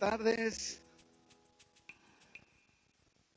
tardes. 0.00 0.80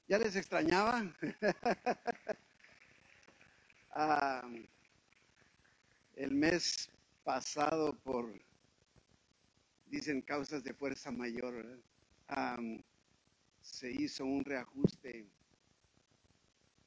¿Ya 0.08 0.18
les 0.18 0.36
extrañaba? 0.36 1.14
Ah, 3.96 4.50
el 6.16 6.32
mes 6.32 6.90
pasado 7.24 7.94
por, 8.00 8.26
dicen, 9.86 10.20
causas 10.24 10.64
de 10.64 10.74
fuerza 10.74 11.12
mayor, 11.12 11.80
ah, 12.28 12.58
se 13.62 13.92
hizo 13.92 14.26
un 14.26 14.44
reajuste 14.44 15.28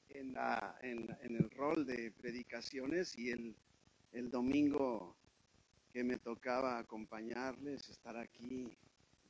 en, 0.09 0.33
la, 0.33 0.77
en, 0.83 1.16
en, 1.23 1.37
el 1.37 1.49
rol 1.51 1.87
de 1.87 2.11
predicaciones 2.11 3.16
y 3.16 3.30
el, 3.30 3.55
el 4.11 4.29
domingo 4.29 5.16
que 5.93 6.02
me 6.02 6.19
tocaba 6.19 6.77
acompañarles, 6.79 7.88
estar 7.88 8.16
aquí 8.16 8.77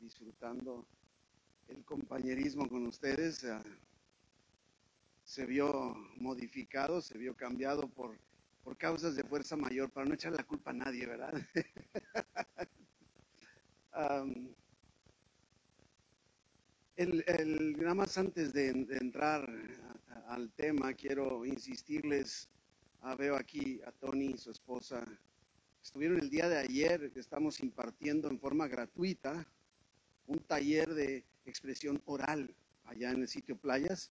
disfrutando 0.00 0.86
el 1.68 1.84
compañerismo 1.84 2.68
con 2.68 2.86
ustedes 2.86 3.44
uh, 3.44 3.60
se 5.24 5.44
vio 5.44 5.94
modificado, 6.16 7.00
se 7.00 7.18
vio 7.18 7.34
cambiado 7.34 7.88
por, 7.88 8.16
por 8.62 8.76
causas 8.76 9.16
de 9.16 9.24
fuerza 9.24 9.56
mayor, 9.56 9.90
para 9.90 10.06
no 10.06 10.14
echar 10.14 10.32
la 10.32 10.44
culpa 10.44 10.70
a 10.70 10.74
nadie, 10.74 11.04
¿verdad? 11.06 11.34
el, 16.96 17.76
nada 17.78 17.94
más 17.94 18.16
antes 18.18 18.52
de, 18.52 18.68
entrar 18.68 19.48
al 20.28 20.52
tema, 20.52 20.94
quiero 20.94 21.44
insistirles, 21.44 22.48
uh, 23.02 23.16
veo 23.16 23.34
aquí 23.34 23.80
a 23.84 23.90
Tony 23.92 24.26
y 24.26 24.38
su 24.38 24.52
esposa, 24.52 25.04
estuvieron 25.82 26.20
el 26.20 26.30
día 26.30 26.48
de 26.48 26.58
ayer, 26.58 27.10
que 27.12 27.18
estamos 27.18 27.58
impartiendo 27.60 28.28
en 28.28 28.38
forma 28.38 28.68
gratuita 28.68 29.44
un 30.26 30.38
taller 30.38 30.94
de 30.94 31.24
expresión 31.44 32.02
oral 32.06 32.54
allá 32.84 33.10
en 33.10 33.22
el 33.22 33.28
sitio 33.28 33.56
Playas. 33.56 34.10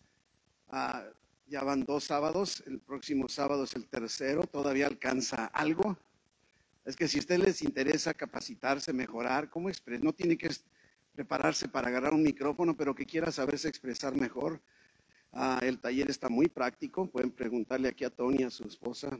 Uh, 0.70 1.12
ya 1.48 1.64
van 1.64 1.84
dos 1.84 2.06
sábados, 2.06 2.64
el 2.66 2.80
próximo 2.80 3.30
sábado 3.30 3.66
es 3.66 3.76
el 3.76 3.88
tercero, 3.88 4.48
todavía 4.48 4.88
alcanza 4.88 5.46
algo. 5.46 5.98
Es 6.86 6.96
que 6.96 7.08
si 7.08 7.18
a 7.18 7.20
ustedes 7.22 7.42
les 7.42 7.62
interesa 7.62 8.14
capacitarse, 8.14 8.94
mejorar, 8.94 9.50
¿cómo 9.50 9.70
expresar? 9.70 10.04
No 10.04 10.14
tiene 10.14 10.38
que 10.38 10.50
prepararse 11.14 11.68
para 11.68 11.88
agarrar 11.88 12.14
un 12.14 12.24
micrófono, 12.24 12.76
pero 12.76 12.96
que 12.96 13.06
quiera 13.06 13.32
saberse 13.32 13.68
expresar 13.68 14.16
mejor. 14.16 14.62
Uh, 15.32 15.64
el 15.64 15.80
taller 15.80 16.10
está 16.10 16.30
muy 16.30 16.48
práctico, 16.48 17.10
pueden 17.10 17.32
preguntarle 17.32 17.90
aquí 17.90 18.06
a 18.06 18.10
Tony, 18.10 18.44
a 18.44 18.50
su 18.50 18.64
esposa, 18.64 19.20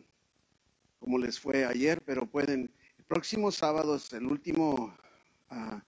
cómo 1.00 1.18
les 1.18 1.40
fue 1.40 1.66
ayer, 1.66 2.02
pero 2.04 2.26
pueden, 2.26 2.72
el 2.98 3.06
próximo 3.06 3.52
sábado 3.52 3.96
es 3.96 4.12
el 4.14 4.26
último 4.26 4.96
uh, 5.52 5.80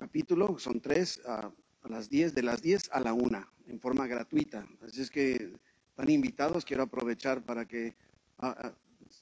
capítulo, 0.00 0.58
son 0.58 0.80
tres, 0.80 1.20
a 1.26 1.52
las 1.86 2.08
10, 2.08 2.34
de 2.34 2.42
las 2.42 2.62
10 2.62 2.88
a 2.92 3.00
la 3.00 3.12
1, 3.12 3.46
en 3.66 3.78
forma 3.78 4.06
gratuita. 4.06 4.66
Así 4.80 5.02
es 5.02 5.10
que 5.10 5.52
están 5.90 6.08
invitados, 6.08 6.64
quiero 6.64 6.84
aprovechar 6.84 7.42
para 7.44 7.66
que 7.66 7.94
uh, 8.38 8.70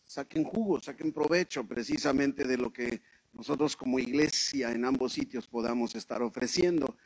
saquen 0.07 0.45
jugo, 0.45 0.81
saquen 0.81 1.13
provecho 1.13 1.67
precisamente 1.67 2.45
de 2.45 2.57
lo 2.57 2.73
que 2.73 3.03
nosotros 3.33 3.77
como 3.77 3.99
iglesia 3.99 4.71
en 4.71 4.85
ambos 4.85 5.15
sitios 5.15 5.49
podamos 5.49 5.97
estar 5.97 6.23
ofreciendo. 6.23 6.97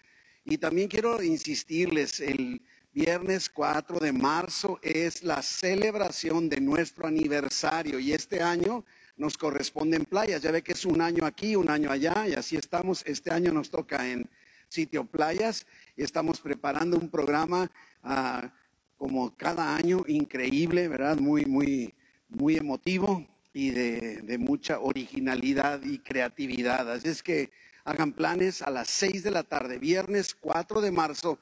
Y 0.45 0.59
también 0.59 0.89
quiero 0.89 1.23
insistirles, 1.23 2.21
el 2.21 2.61
viernes 2.93 3.49
4 3.49 4.01
de 4.01 4.13
marzo 4.13 4.81
es 4.83 5.23
la 5.23 5.41
celebración 5.41 6.51
de 6.51 6.61
nuestro 6.61 7.07
aniversario 7.07 7.99
y 7.99 8.13
este 8.13 8.43
año 8.43 8.85
nos 9.17 9.37
corresponde 9.37 9.97
en 9.97 10.05
playas. 10.05 10.43
Ya 10.43 10.51
ve 10.51 10.63
que 10.63 10.73
es 10.73 10.85
un 10.85 11.01
año 11.01 11.25
aquí, 11.25 11.57
un 11.57 11.71
año 11.71 11.91
allá 11.91 12.27
y 12.29 12.35
así 12.35 12.57
estamos. 12.57 13.03
Este 13.07 13.31
año 13.31 13.53
nos 13.53 13.71
toca 13.71 14.09
en 14.09 14.29
sitio 14.69 15.05
playas 15.05 15.67
y 15.97 16.03
estamos 16.03 16.41
preparando 16.41 16.97
un 16.97 17.09
programa 17.09 17.71
uh, 18.05 18.49
como 18.97 19.37
cada 19.37 19.77
año 19.77 20.05
increíble, 20.07 20.89
¿verdad? 20.89 21.19
Muy, 21.19 21.45
muy, 21.45 21.95
muy 22.29 22.57
emotivo 22.57 23.27
y 23.53 23.71
de, 23.71 24.39
mucha 24.39 24.79
originalidad 24.79 25.83
y 25.85 25.99
creatividad. 25.99 26.91
Así 26.91 27.09
es 27.09 27.23
que 27.23 27.51
hagan 27.85 28.13
planes 28.13 28.63
a 28.63 28.71
las 28.71 28.89
6 28.89 29.25
de 29.25 29.31
la 29.31 29.43
tarde, 29.43 29.79
viernes 29.79 30.35
4 30.35 30.81
de 30.81 30.91
marzo, 30.91 31.39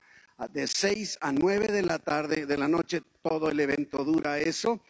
de 0.53 0.67
6 0.67 1.19
a 1.21 1.33
9 1.33 1.69
de 1.69 1.83
la 1.83 1.99
tarde, 1.99 2.47
de 2.47 2.57
la 2.57 2.67
noche, 2.67 3.03
todo 3.23 3.51
el 3.51 3.61
evento 3.61 4.05
dura 4.05 4.39
eso 4.39 4.81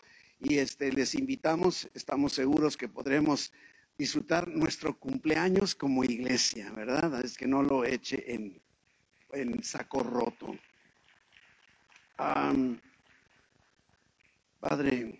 y 0.41 0.59
este, 0.59 0.91
les 0.93 1.15
invitamos, 1.15 1.89
estamos 1.95 2.33
seguros 2.33 2.77
que 2.77 2.89
podremos 2.89 3.53
disfrutar 3.99 4.49
nuestro 4.49 4.99
cumpleaños 4.99 5.75
como 5.75 6.03
iglesia, 6.03 6.73
¿verdad? 6.73 7.23
Es 7.23 7.37
que 7.37 7.47
no 7.47 7.63
lo 7.63 7.85
eche 7.85 8.35
en, 8.35 8.61
en 9.33 9.63
saco 9.63 10.03
roto. 10.03 10.57
Padre, 14.59 15.19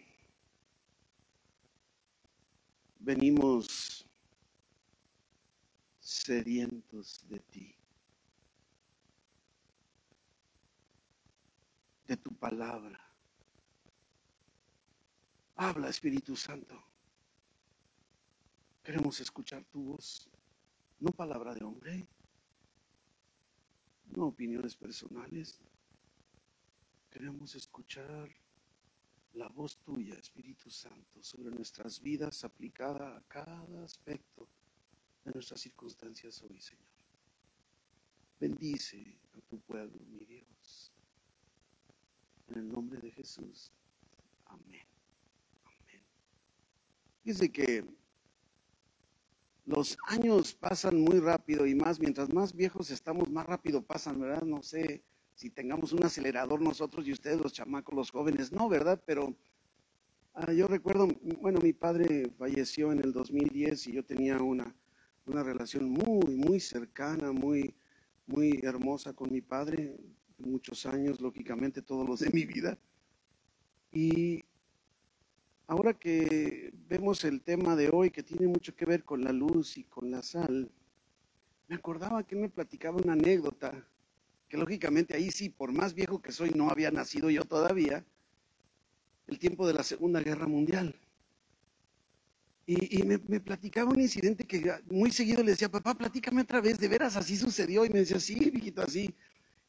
venimos 2.99 4.07
sedientos 5.99 7.27
de 7.29 7.41
ti, 7.41 7.75
de 12.07 12.17
tu 12.17 12.35
palabra 12.35 13.10
Habla, 15.63 15.91
Espíritu 15.91 16.35
Santo. 16.37 16.75
Queremos 18.83 19.21
escuchar 19.21 19.63
tu 19.67 19.93
voz, 19.93 20.27
no 21.01 21.11
palabra 21.11 21.55
de 21.55 21.63
hombre, 21.63 22.09
no 24.07 24.29
opiniones 24.29 24.75
personales. 24.75 25.61
Queremos 27.11 27.55
escuchar 27.55 28.31
la 29.35 29.49
voz 29.49 29.77
tuya, 29.85 30.15
Espíritu 30.15 30.71
Santo, 30.71 31.23
sobre 31.23 31.51
nuestras 31.51 32.01
vidas 32.01 32.43
aplicada 32.43 33.19
a 33.19 33.23
cada 33.29 33.85
aspecto 33.85 34.49
de 35.27 35.33
nuestras 35.33 35.61
circunstancias 35.61 36.43
hoy, 36.43 36.59
Señor. 36.59 36.89
Bendice 38.41 39.21
a 39.37 39.43
tu 39.43 39.61
pueblo, 39.61 40.01
mi 40.07 40.25
Dios. 40.25 40.91
En 42.49 42.61
el 42.61 42.69
nombre 42.71 42.99
de 42.99 43.13
Jesús. 43.13 43.71
Amén. 44.47 44.90
Dice 47.23 47.53
que 47.53 47.85
los 49.67 49.99
años 50.07 50.55
pasan 50.55 51.01
muy 51.01 51.21
rápido 51.21 51.67
y 51.67 51.75
más, 51.75 52.01
mientras 52.01 52.33
más 52.33 52.55
viejos 52.55 52.91
estamos, 52.91 53.31
más 53.31 53.47
rápido 53.47 53.83
pasan, 53.83 54.19
¿verdad? 54.19 54.43
No 54.43 54.63
sé 54.63 55.05
si 55.35 55.51
tengamos 55.51 55.93
un 55.93 56.05
acelerador 56.05 56.61
nosotros 56.61 57.07
y 57.07 57.13
ustedes 57.13 57.41
los 57.41 57.53
chamacos, 57.53 57.95
los 57.95 58.11
jóvenes, 58.11 58.53
no, 58.53 58.69
¿verdad? 58.69 59.03
Pero 59.07 59.37
uh, 60.35 60.53
yo 60.53 60.67
recuerdo, 60.67 61.09
bueno, 61.41 61.61
mi 61.61 61.75
padre 61.75 62.31
falleció 62.39 62.91
en 62.91 63.01
el 63.01 63.13
2010 63.13 63.87
y 63.89 63.93
yo 63.93 64.05
tenía 64.05 64.39
una, 64.39 64.75
una 65.27 65.43
relación 65.43 65.91
muy, 65.91 66.35
muy 66.35 66.59
cercana, 66.59 67.33
muy, 67.33 67.75
muy 68.27 68.61
hermosa 68.63 69.13
con 69.13 69.31
mi 69.31 69.43
padre, 69.43 69.95
muchos 70.39 70.87
años, 70.87 71.21
lógicamente, 71.21 71.83
todos 71.83 72.09
los 72.09 72.21
de 72.21 72.31
mi 72.31 72.47
vida. 72.47 72.79
Y 73.93 74.43
Ahora 75.71 75.95
que 75.95 76.60
vemos 76.91 77.23
el 77.23 77.41
tema 77.41 77.77
de 77.77 77.89
hoy 77.89 78.11
que 78.11 78.25
tiene 78.25 78.49
mucho 78.49 78.75
que 78.75 78.85
ver 78.85 79.05
con 79.05 79.23
la 79.23 79.31
luz 79.31 79.79
y 79.79 79.85
con 79.85 80.11
la 80.11 80.23
sal, 80.23 80.69
me 81.69 81.77
acordaba 81.77 82.25
que 82.25 82.35
me 82.35 82.49
platicaba 82.49 82.97
una 82.97 83.13
anécdota, 83.13 83.87
que 84.49 84.57
lógicamente 84.57 85.15
ahí 85.15 85.31
sí, 85.31 85.51
por 85.51 85.73
más 85.73 85.95
viejo 85.95 86.21
que 86.21 86.33
soy, 86.33 86.51
no 86.51 86.69
había 86.69 86.91
nacido 86.91 87.31
yo 87.31 87.45
todavía, 87.45 88.05
el 89.29 89.39
tiempo 89.39 89.69
de 89.69 89.75
la 89.75 89.85
Segunda 89.85 90.21
Guerra 90.21 90.49
Mundial. 90.49 90.97
Y, 92.67 93.03
me, 93.03 93.19
platicaba 93.19 93.91
un 93.91 94.01
incidente 94.01 94.45
que 94.45 94.73
muy 94.87 95.11
seguido 95.11 95.43
le 95.43 95.53
decía, 95.53 95.69
papá, 95.69 95.95
platícame 95.95 96.43
otra 96.43 96.61
vez, 96.61 96.79
de 96.79 96.87
veras 96.87 97.17
así 97.17 97.37
sucedió. 97.37 97.85
Y 97.85 97.91
me 97.91 98.01
decía, 98.01 98.21
sí, 98.21 98.49
viejito, 98.51 98.83
así. 98.83 99.13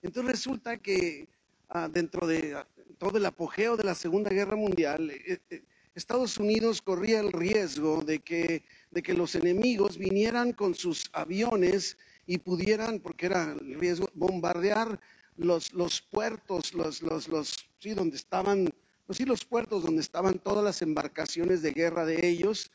Entonces 0.04 0.32
resulta 0.32 0.78
que 0.78 1.28
ah, 1.70 1.90
dentro 1.92 2.28
de 2.28 2.64
todo 3.00 3.18
el 3.18 3.26
apogeo 3.26 3.76
de 3.76 3.86
la 3.86 3.96
Segunda 3.96 4.30
Guerra 4.30 4.56
Mundial, 4.56 5.10
eh, 5.10 5.40
eh, 5.50 5.64
Estados 5.94 6.38
Unidos 6.38 6.82
corría 6.82 7.20
el 7.20 7.32
riesgo 7.34 8.02
de 8.02 8.20
que, 8.20 8.64
de 8.92 9.04
que 9.04 9.14
los 9.14 9.36
enemigos 9.36 9.98
vinieran 9.98 10.54
con 10.54 10.74
sus 10.74 11.10
aviones 11.12 11.98
y 12.26 12.38
pudieran, 12.38 13.00
porque 13.00 13.26
era 13.26 13.52
el 13.60 13.76
riesgo, 13.80 14.10
bombardear 14.14 15.00
los, 15.36 15.74
los 15.74 16.02
puertos, 16.02 16.74
los, 16.74 17.02
los, 17.02 17.28
los, 17.28 17.56
sí, 17.80 17.94
donde 17.94 18.16
estaban, 18.16 18.70
pues 19.06 19.18
sí, 19.18 19.26
los 19.26 19.44
puertos 19.44 19.84
donde 19.84 20.02
estaban 20.02 20.40
todas 20.40 20.64
las 20.64 20.82
embarcaciones 20.82 21.62
de 21.62 21.72
guerra 21.72 22.06
de 22.06 22.26
ellos. 22.26 22.72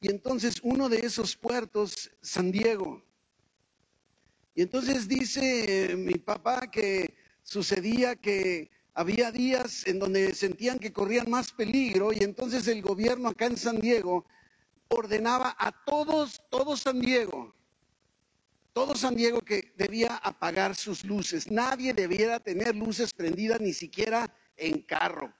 Y 0.00 0.10
entonces 0.10 0.60
uno 0.62 0.88
de 0.88 0.98
esos 0.98 1.36
puertos, 1.36 2.10
San 2.20 2.52
Diego. 2.52 3.02
Y 4.54 4.62
entonces 4.62 5.08
dice 5.08 5.96
mi 5.96 6.14
papá 6.14 6.70
que 6.70 7.14
sucedía 7.42 8.14
que 8.14 8.70
había 8.94 9.32
días 9.32 9.86
en 9.86 9.98
donde 9.98 10.34
sentían 10.34 10.78
que 10.78 10.92
corrían 10.92 11.30
más 11.30 11.52
peligro 11.52 12.12
y 12.12 12.18
entonces 12.18 12.68
el 12.68 12.82
gobierno 12.82 13.30
acá 13.30 13.46
en 13.46 13.56
San 13.56 13.80
Diego 13.80 14.26
ordenaba 14.88 15.56
a 15.58 15.72
todos, 15.84 16.42
todo 16.50 16.76
San 16.76 17.00
Diego, 17.00 17.54
todo 18.72 18.94
San 18.94 19.16
Diego 19.16 19.40
que 19.40 19.72
debía 19.76 20.16
apagar 20.16 20.74
sus 20.74 21.04
luces. 21.04 21.50
Nadie 21.50 21.94
debiera 21.94 22.40
tener 22.40 22.76
luces 22.76 23.12
prendidas 23.12 23.60
ni 23.60 23.72
siquiera 23.72 24.34
en 24.56 24.82
carro. 24.82 25.32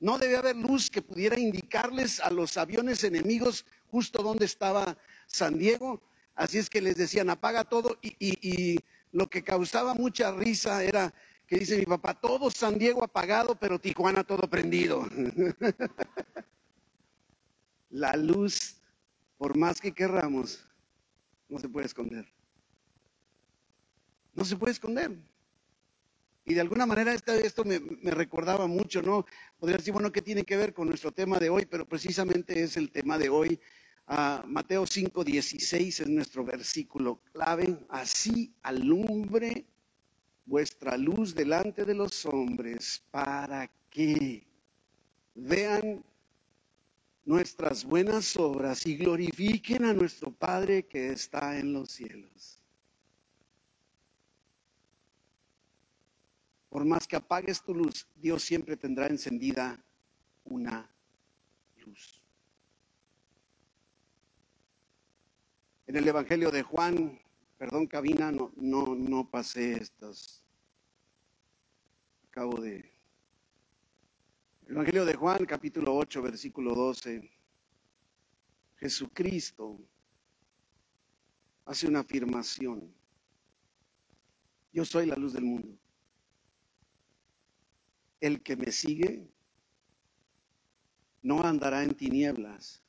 No 0.00 0.18
debía 0.18 0.38
haber 0.38 0.56
luz 0.56 0.90
que 0.90 1.02
pudiera 1.02 1.38
indicarles 1.38 2.20
a 2.20 2.30
los 2.30 2.56
aviones 2.56 3.02
enemigos 3.02 3.64
justo 3.90 4.22
dónde 4.22 4.44
estaba 4.44 4.96
San 5.26 5.58
Diego. 5.58 6.00
Así 6.36 6.58
es 6.58 6.70
que 6.70 6.80
les 6.80 6.96
decían, 6.96 7.30
apaga 7.30 7.64
todo. 7.64 7.98
Y, 8.00 8.14
y 8.20 8.78
lo 9.10 9.28
que 9.28 9.42
causaba 9.42 9.94
mucha 9.94 10.30
risa 10.30 10.84
era 10.84 11.12
que 11.48 11.58
dice 11.58 11.78
mi 11.78 11.86
papá, 11.86 12.12
todo 12.12 12.50
San 12.50 12.78
Diego 12.78 13.02
apagado, 13.02 13.58
pero 13.58 13.80
Tijuana 13.80 14.22
todo 14.22 14.48
prendido. 14.50 15.08
La 17.90 18.14
luz, 18.16 18.76
por 19.38 19.56
más 19.56 19.80
que 19.80 19.92
querramos, 19.92 20.62
no 21.48 21.58
se 21.58 21.70
puede 21.70 21.86
esconder. 21.86 22.26
No 24.34 24.44
se 24.44 24.56
puede 24.56 24.72
esconder. 24.72 25.16
Y 26.44 26.52
de 26.52 26.60
alguna 26.60 26.84
manera 26.84 27.14
esto, 27.14 27.64
me, 27.64 27.78
recordaba 28.10 28.66
mucho, 28.66 29.00
¿no? 29.00 29.24
Podría 29.58 29.78
decir, 29.78 29.94
bueno, 29.94 30.12
¿qué 30.12 30.20
tiene 30.20 30.44
que 30.44 30.56
ver 30.56 30.74
con 30.74 30.88
nuestro 30.88 31.12
tema 31.12 31.38
de 31.38 31.48
hoy? 31.48 31.64
Pero 31.64 31.88
precisamente 31.88 32.62
es 32.62 32.76
el 32.76 32.90
tema 32.90 33.16
de 33.16 33.30
hoy. 33.30 33.58
Uh, 34.06 34.46
Mateo 34.46 34.86
5, 34.86 35.24
16 35.24 36.00
es 36.00 36.08
nuestro 36.08 36.44
versículo 36.44 37.22
clave. 37.32 37.78
Así 37.88 38.54
alumbre 38.62 39.66
vuestra 40.48 40.96
luz 40.96 41.34
delante 41.34 41.84
de 41.84 41.94
los 41.94 42.24
hombres 42.24 43.02
para 43.10 43.70
que 43.90 44.46
vean 45.34 46.02
nuestras 47.24 47.84
buenas 47.84 48.34
obras 48.38 48.86
y 48.86 48.96
glorifiquen 48.96 49.84
a 49.84 49.92
nuestro 49.92 50.30
Padre 50.30 50.86
que 50.86 51.12
está 51.12 51.58
en 51.58 51.74
los 51.74 51.90
cielos. 51.90 52.62
Por 56.70 56.86
más 56.86 57.06
que 57.06 57.16
apagues 57.16 57.62
tu 57.62 57.74
luz, 57.74 58.06
Dios 58.16 58.42
siempre 58.42 58.76
tendrá 58.76 59.06
encendida 59.06 59.78
una 60.44 60.90
luz. 61.84 62.22
En 65.86 65.96
el 65.96 66.08
Evangelio 66.08 66.50
de 66.50 66.62
Juan, 66.62 67.20
perdón 67.58 67.88
cabina, 67.88 68.30
no, 68.30 68.52
no, 68.56 68.94
no 68.94 69.28
pasé 69.28 69.72
estas. 69.72 70.44
Acabo 72.28 72.60
de 72.60 72.92
Evangelio 74.68 75.04
de 75.04 75.14
Juan, 75.14 75.44
capítulo 75.44 75.96
8, 75.96 76.22
versículo 76.22 76.74
12. 76.74 77.28
Jesucristo 78.76 79.80
hace 81.64 81.88
una 81.88 82.00
afirmación. 82.00 82.94
Yo 84.72 84.84
soy 84.84 85.06
la 85.06 85.16
luz 85.16 85.32
del 85.32 85.44
mundo. 85.44 85.76
El 88.20 88.40
que 88.42 88.56
me 88.56 88.70
sigue 88.70 89.26
no 91.22 91.42
andará 91.42 91.82
en 91.82 91.94
tinieblas, 91.94 92.84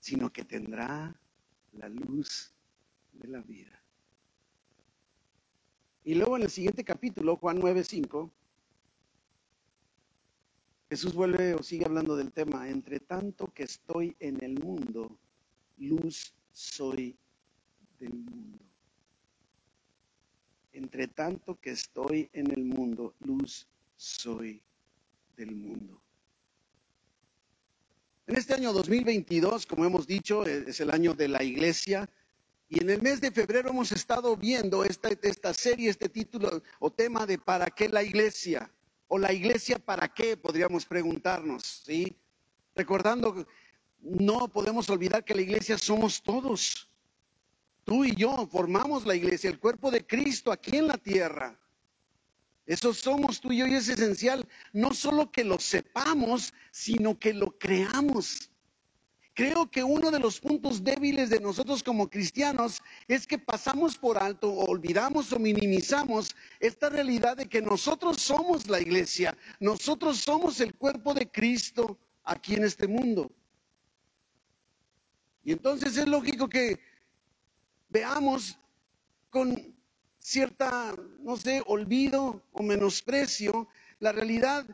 sino 0.00 0.30
que 0.30 0.44
tendrá 0.44 1.18
la 1.72 1.88
luz 1.88 2.52
de 3.22 3.28
la 3.28 3.40
vida. 3.40 3.82
Y 6.04 6.14
luego 6.14 6.36
en 6.36 6.42
el 6.42 6.50
siguiente 6.50 6.84
capítulo, 6.84 7.36
Juan 7.36 7.58
9, 7.60 7.84
5, 7.84 8.30
Jesús 10.90 11.14
vuelve 11.14 11.54
o 11.54 11.62
sigue 11.62 11.86
hablando 11.86 12.16
del 12.16 12.32
tema, 12.32 12.68
entre 12.68 13.00
tanto 13.00 13.46
que 13.54 13.62
estoy 13.62 14.16
en 14.18 14.42
el 14.42 14.58
mundo, 14.58 15.16
luz 15.78 16.34
soy 16.52 17.16
del 17.98 18.14
mundo. 18.14 18.58
Entre 20.72 21.06
tanto 21.06 21.58
que 21.60 21.70
estoy 21.70 22.28
en 22.32 22.50
el 22.50 22.64
mundo, 22.64 23.14
luz 23.20 23.68
soy 23.96 24.60
del 25.36 25.54
mundo. 25.54 26.02
En 28.26 28.36
este 28.36 28.54
año 28.54 28.72
2022, 28.72 29.66
como 29.66 29.84
hemos 29.84 30.06
dicho, 30.06 30.44
es 30.44 30.80
el 30.80 30.90
año 30.90 31.14
de 31.14 31.28
la 31.28 31.42
iglesia. 31.42 32.08
Y 32.72 32.80
en 32.80 32.88
el 32.88 33.02
mes 33.02 33.20
de 33.20 33.30
febrero 33.30 33.68
hemos 33.68 33.92
estado 33.92 34.34
viendo 34.34 34.82
esta, 34.82 35.10
esta 35.20 35.52
serie, 35.52 35.90
este 35.90 36.08
título 36.08 36.62
o 36.78 36.90
tema 36.90 37.26
de 37.26 37.36
¿para 37.36 37.66
qué 37.66 37.86
la 37.86 38.02
iglesia? 38.02 38.72
¿O 39.08 39.18
la 39.18 39.30
iglesia 39.30 39.78
para 39.78 40.08
qué? 40.08 40.38
Podríamos 40.38 40.86
preguntarnos, 40.86 41.82
¿sí? 41.84 42.16
Recordando, 42.74 43.46
no 44.00 44.48
podemos 44.48 44.88
olvidar 44.88 45.22
que 45.22 45.34
la 45.34 45.42
iglesia 45.42 45.76
somos 45.76 46.22
todos. 46.22 46.88
Tú 47.84 48.06
y 48.06 48.14
yo 48.14 48.48
formamos 48.50 49.04
la 49.04 49.16
iglesia, 49.16 49.50
el 49.50 49.58
cuerpo 49.58 49.90
de 49.90 50.06
Cristo 50.06 50.50
aquí 50.50 50.78
en 50.78 50.86
la 50.86 50.96
tierra. 50.96 51.60
Eso 52.64 52.94
somos 52.94 53.38
tú 53.38 53.52
y 53.52 53.58
yo 53.58 53.66
y 53.66 53.74
es 53.74 53.90
esencial, 53.90 54.48
no 54.72 54.94
solo 54.94 55.30
que 55.30 55.44
lo 55.44 55.58
sepamos, 55.58 56.54
sino 56.70 57.18
que 57.18 57.34
lo 57.34 57.58
creamos. 57.58 58.50
Creo 59.34 59.70
que 59.70 59.82
uno 59.82 60.10
de 60.10 60.18
los 60.18 60.40
puntos 60.40 60.84
débiles 60.84 61.30
de 61.30 61.40
nosotros 61.40 61.82
como 61.82 62.10
cristianos 62.10 62.82
es 63.08 63.26
que 63.26 63.38
pasamos 63.38 63.96
por 63.96 64.18
alto 64.18 64.52
olvidamos 64.52 65.32
o 65.32 65.38
minimizamos 65.38 66.36
esta 66.60 66.90
realidad 66.90 67.38
de 67.38 67.48
que 67.48 67.62
nosotros 67.62 68.20
somos 68.20 68.68
la 68.68 68.78
iglesia, 68.78 69.34
nosotros 69.58 70.18
somos 70.18 70.60
el 70.60 70.74
cuerpo 70.74 71.14
de 71.14 71.30
Cristo 71.30 71.98
aquí 72.24 72.54
en 72.54 72.64
este 72.64 72.86
mundo. 72.86 73.32
Y 75.44 75.52
entonces 75.52 75.96
es 75.96 76.06
lógico 76.06 76.46
que 76.46 76.78
veamos 77.88 78.58
con 79.30 79.74
cierta, 80.18 80.94
no 81.20 81.38
sé, 81.38 81.62
olvido 81.66 82.42
o 82.52 82.62
menosprecio 82.62 83.66
la 83.98 84.12
realidad, 84.12 84.66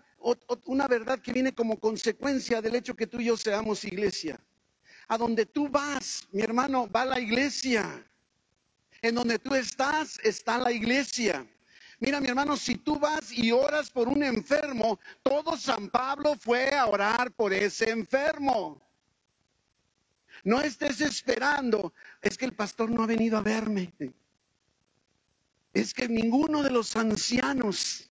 una 0.64 0.88
verdad 0.88 1.20
que 1.20 1.32
viene 1.32 1.54
como 1.54 1.78
consecuencia 1.78 2.60
del 2.60 2.74
hecho 2.74 2.96
que 2.96 3.06
tú 3.06 3.20
y 3.20 3.26
yo 3.26 3.36
seamos 3.36 3.84
iglesia. 3.84 4.40
A 5.08 5.18
donde 5.18 5.46
tú 5.46 5.68
vas, 5.68 6.28
mi 6.30 6.42
hermano, 6.42 6.88
va 6.88 7.04
la 7.04 7.18
iglesia. 7.18 8.04
En 9.00 9.14
donde 9.14 9.38
tú 9.38 9.54
estás, 9.54 10.18
está 10.22 10.58
la 10.58 10.70
iglesia. 10.70 11.46
Mira, 12.00 12.20
mi 12.20 12.28
hermano, 12.28 12.56
si 12.56 12.76
tú 12.76 12.98
vas 12.98 13.32
y 13.32 13.50
oras 13.50 13.90
por 13.90 14.06
un 14.06 14.22
enfermo, 14.22 15.00
todo 15.22 15.56
San 15.56 15.88
Pablo 15.88 16.36
fue 16.36 16.74
a 16.74 16.86
orar 16.86 17.32
por 17.32 17.52
ese 17.52 17.90
enfermo. 17.90 18.80
No 20.44 20.60
estés 20.60 21.00
esperando, 21.00 21.92
es 22.22 22.38
que 22.38 22.44
el 22.44 22.54
pastor 22.54 22.90
no 22.90 23.02
ha 23.02 23.06
venido 23.06 23.36
a 23.36 23.42
verme. 23.42 23.92
Es 25.72 25.92
que 25.92 26.08
ninguno 26.08 26.62
de 26.62 26.70
los 26.70 26.96
ancianos 26.96 28.07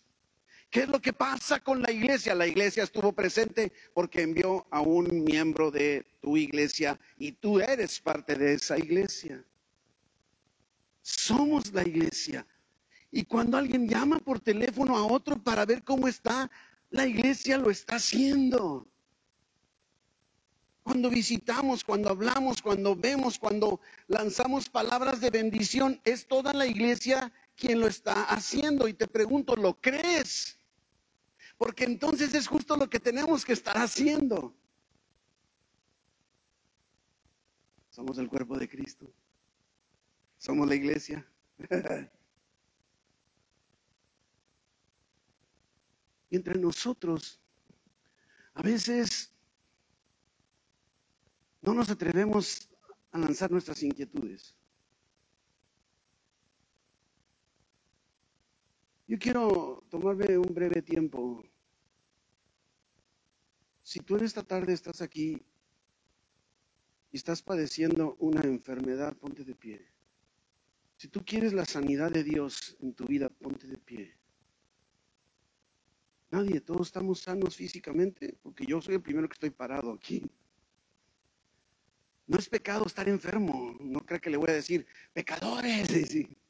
¿Qué 0.70 0.82
es 0.82 0.90
lo 0.90 1.02
que 1.02 1.14
pasa 1.14 1.62
con 1.62 1.82
la 1.82 1.92
iglesia? 1.92 2.36
La 2.36 2.46
iglesia 2.46 2.84
estuvo 2.84 3.14
presente 3.14 3.72
porque 3.94 4.22
envió 4.22 4.68
a 4.70 4.82
un 4.82 5.24
miembro 5.24 5.72
de 5.72 6.06
tu 6.22 6.36
iglesia 6.36 7.00
y 7.18 7.32
tú 7.32 7.60
eres 7.60 8.00
parte 8.02 8.36
de 8.36 8.54
esa 8.54 8.78
iglesia. 8.78 9.44
Somos 11.02 11.72
la 11.72 11.88
iglesia. 11.88 12.46
Y 13.12 13.24
cuando 13.24 13.58
alguien 13.58 13.88
llama 13.88 14.20
por 14.20 14.42
teléfono 14.42 14.98
a 14.98 15.06
otro 15.06 15.42
para 15.42 15.66
ver 15.66 15.84
cómo 15.84 16.10
está, 16.10 16.52
la 16.90 17.08
iglesia 17.08 17.58
lo 17.58 17.72
está 17.72 17.96
haciendo. 17.96 18.86
Cuando 20.84 21.10
visitamos, 21.10 21.84
cuando 21.84 22.10
hablamos, 22.10 22.62
cuando 22.62 22.96
vemos, 22.96 23.40
cuando 23.40 23.80
lanzamos 24.08 24.70
palabras 24.70 25.22
de 25.22 25.30
bendición, 25.30 26.02
es 26.04 26.28
toda 26.28 26.54
la 26.54 26.66
iglesia 26.66 27.32
quien 27.56 27.80
lo 27.80 27.88
está 27.88 28.24
haciendo. 28.24 28.88
Y 28.88 28.94
te 28.94 29.08
pregunto, 29.08 29.56
¿lo 29.56 29.80
crees? 29.80 30.57
Porque 31.58 31.84
entonces 31.86 32.34
es 32.34 32.48
justo 32.48 32.78
lo 32.78 32.90
que 32.90 33.00
tenemos 33.00 33.44
que 33.44 33.54
estar 33.54 33.78
haciendo. 33.78 34.56
Somos 37.90 38.18
el 38.20 38.28
cuerpo 38.30 38.58
de 38.58 38.70
Cristo. 38.70 39.12
Somos 40.38 40.68
la 40.68 40.76
iglesia. 40.76 41.28
y 46.30 46.36
entre 46.36 46.60
nosotros, 46.60 47.40
a 48.54 48.62
veces 48.62 49.32
no 51.62 51.74
nos 51.74 51.90
atrevemos 51.90 52.70
a 53.12 53.18
lanzar 53.18 53.50
nuestras 53.50 53.82
inquietudes. 53.82 54.56
Yo 59.08 59.18
quiero 59.18 59.86
tomarme 59.90 60.38
un 60.38 60.54
breve 60.54 60.82
tiempo. 60.82 61.42
Si 63.82 64.02
tú 64.02 64.18
en 64.18 64.26
esta 64.26 64.44
tarde 64.44 64.74
estás 64.74 65.02
aquí 65.02 65.42
y 67.12 67.16
estás 67.16 67.42
padeciendo 67.42 68.18
una 68.20 68.42
enfermedad, 68.42 69.16
ponte 69.16 69.46
de 69.46 69.56
pie. 69.56 69.88
Si 70.98 71.08
tú 71.08 71.24
quieres 71.24 71.54
la 71.54 71.64
sanidad 71.64 72.12
de 72.12 72.26
Dios 72.26 72.76
en 72.82 72.94
tu 72.94 73.06
vida, 73.06 73.30
ponte 73.30 73.66
de 73.66 73.78
pie. 73.78 74.18
Nadie, 76.30 76.60
todos 76.60 76.88
estamos 76.88 77.22
sanos 77.22 77.56
físicamente, 77.56 78.38
porque 78.44 78.66
yo 78.66 78.82
soy 78.82 78.96
el 78.96 79.02
primero 79.02 79.30
que 79.30 79.36
estoy 79.36 79.52
parado 79.52 79.94
aquí. 79.94 80.30
No 82.26 82.38
es 82.38 82.50
pecado 82.50 82.86
estar 82.86 83.08
enfermo. 83.08 83.78
No 83.80 84.02
creo 84.02 84.20
que 84.20 84.30
le 84.30 84.36
voy 84.36 84.50
a 84.50 84.56
decir, 84.56 84.86
pecadores. 85.14 85.88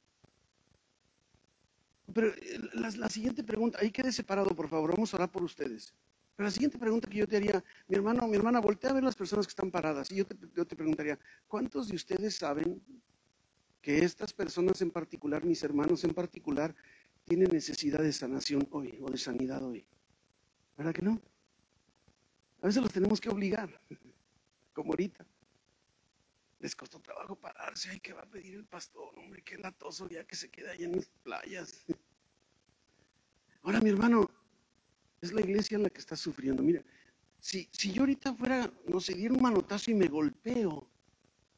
Pero 2.18 2.30
eh, 2.30 2.60
la, 2.74 2.90
la, 2.90 3.10
siguiente 3.10 3.44
pregunta, 3.44 3.78
ahí 3.80 3.92
quede 3.92 4.12
separado, 4.12 4.56
por 4.56 4.68
favor, 4.68 4.90
vamos 4.90 5.14
a 5.14 5.18
orar 5.18 5.32
por 5.32 5.44
ustedes. 5.44 5.94
Pero 6.36 6.48
la 6.48 6.52
siguiente 6.52 6.80
pregunta 6.80 7.08
que 7.08 7.18
yo 7.18 7.28
te 7.28 7.38
haría, 7.38 7.64
mi 7.88 7.96
hermano, 7.96 8.28
mi 8.28 8.36
hermana, 8.36 8.60
voltea 8.60 8.90
a 8.90 8.94
ver 8.94 9.04
las 9.04 9.16
personas 9.16 9.46
que 9.46 9.52
están 9.52 9.70
paradas 9.70 10.12
y 10.12 10.16
yo 10.16 10.26
te, 10.26 10.76
preguntaría, 10.76 11.20
¿cuántos 11.48 11.90
de 11.90 11.96
ustedes 11.96 12.36
saben 12.36 12.82
que 13.84 14.04
estas 14.04 14.34
personas 14.34 14.82
en 14.82 14.90
particular, 14.90 15.46
mis 15.46 15.62
hermanos 15.62 16.04
en 16.06 16.16
particular, 16.16 16.76
tienen 17.24 17.52
necesidad 17.52 18.00
de 18.00 18.12
sanación 18.12 18.68
hoy 18.72 18.98
o 19.00 19.12
de 19.12 19.18
sanidad 19.20 19.64
hoy? 19.64 19.86
¿Verdad 20.76 20.96
que 20.96 21.04
no? 21.04 21.22
A 22.64 22.66
veces 22.66 22.82
los 22.82 22.92
tenemos 22.92 23.22
que 23.22 23.30
obligar, 23.30 23.80
como 24.74 24.94
ahorita. 24.94 25.24
Les 26.62 26.76
costó 26.76 27.00
trabajo 27.00 27.36
pararse, 27.36 27.92
ay, 27.92 28.00
¿qué 28.00 28.14
va 28.14 28.24
a 28.24 28.26
pedir 28.26 28.56
el 28.56 28.66
pastor? 28.66 29.14
Hombre, 29.20 29.44
qué 29.44 29.60
latoso 29.60 30.10
ya 30.10 30.24
que 30.26 30.36
se 30.36 30.50
queda 30.50 30.72
allá 30.72 30.86
en 30.86 30.96
las 30.96 31.10
playas. 31.22 31.86
Ahora, 33.64 33.80
mi 33.80 33.90
hermano, 33.90 34.30
es 35.22 35.34
la 35.34 35.42
iglesia 35.42 35.78
la 35.78 35.90
que 35.90 36.00
está 36.00 36.16
sufriendo. 36.16 36.64
Mira, 36.64 36.84
si, 37.40 37.70
si 37.72 37.92
yo 37.92 38.04
ahorita 38.04 38.34
fuera, 38.34 38.72
no 38.88 39.00
sé, 39.00 39.14
diera 39.14 39.34
un 39.34 39.42
manotazo 39.42 39.92
y 39.92 39.96
me 39.96 40.08
golpeo, 40.08 40.88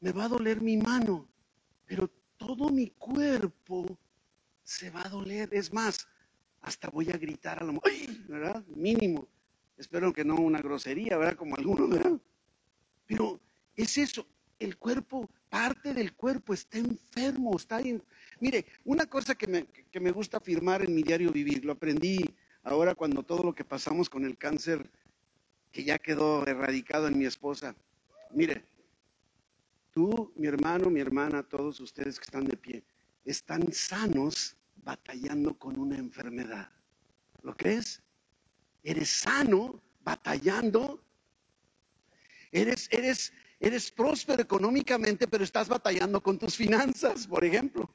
me 0.00 0.12
va 0.12 0.24
a 0.24 0.28
doler 0.28 0.60
mi 0.60 0.76
mano, 0.76 1.28
pero 1.86 2.10
todo 2.36 2.70
mi 2.70 2.90
cuerpo 2.90 3.98
se 4.62 4.90
va 4.90 5.04
a 5.04 5.08
doler. 5.08 5.48
Es 5.52 5.72
más, 5.72 6.08
hasta 6.62 6.88
voy 6.90 7.10
a 7.10 7.18
gritar 7.18 7.62
a 7.62 7.66
la 7.66 7.78
¡ay! 7.84 8.24
¿verdad? 8.28 8.64
Mínimo. 8.68 9.28
Espero 9.76 10.12
que 10.12 10.24
no 10.24 10.36
una 10.36 10.60
grosería, 10.60 11.16
¿verdad? 11.16 11.36
Como 11.36 11.56
algunos, 11.56 11.88
¿verdad? 11.88 12.18
Pero 13.06 13.40
es 13.76 13.96
eso, 13.98 14.26
el 14.58 14.76
cuerpo, 14.76 15.28
parte 15.48 15.94
del 15.94 16.14
cuerpo 16.14 16.54
está 16.54 16.78
enfermo, 16.78 17.56
está 17.56 17.80
en... 17.80 18.02
Mire, 18.40 18.66
una 18.84 19.06
cosa 19.06 19.34
que 19.34 19.46
me, 19.46 19.66
que 19.66 20.00
me 20.00 20.10
gusta 20.10 20.38
afirmar 20.38 20.82
en 20.82 20.94
mi 20.94 21.02
diario 21.02 21.30
vivir, 21.30 21.64
lo 21.64 21.72
aprendí 21.72 22.18
ahora 22.62 22.94
cuando 22.94 23.22
todo 23.22 23.42
lo 23.42 23.54
que 23.54 23.64
pasamos 23.64 24.08
con 24.08 24.24
el 24.24 24.36
cáncer, 24.38 24.90
que 25.70 25.84
ya 25.84 25.98
quedó 25.98 26.46
erradicado 26.46 27.06
en 27.06 27.18
mi 27.18 27.26
esposa. 27.26 27.76
Mire, 28.32 28.64
tú, 29.90 30.32
mi 30.36 30.46
hermano, 30.46 30.90
mi 30.90 31.00
hermana, 31.00 31.42
todos 31.42 31.80
ustedes 31.80 32.18
que 32.18 32.24
están 32.24 32.44
de 32.44 32.56
pie, 32.56 32.82
están 33.24 33.72
sanos 33.72 34.56
batallando 34.76 35.56
con 35.58 35.78
una 35.78 35.96
enfermedad. 35.98 36.70
¿Lo 37.42 37.54
crees? 37.56 38.02
Eres 38.82 39.10
sano 39.10 39.82
batallando. 40.02 41.02
Eres, 42.50 42.88
eres, 42.90 43.32
Eres 43.60 43.92
próspero 43.92 44.40
económicamente, 44.40 45.28
pero 45.28 45.44
estás 45.44 45.68
batallando 45.68 46.22
con 46.22 46.38
tus 46.38 46.56
finanzas, 46.56 47.26
por 47.26 47.44
ejemplo. 47.44 47.90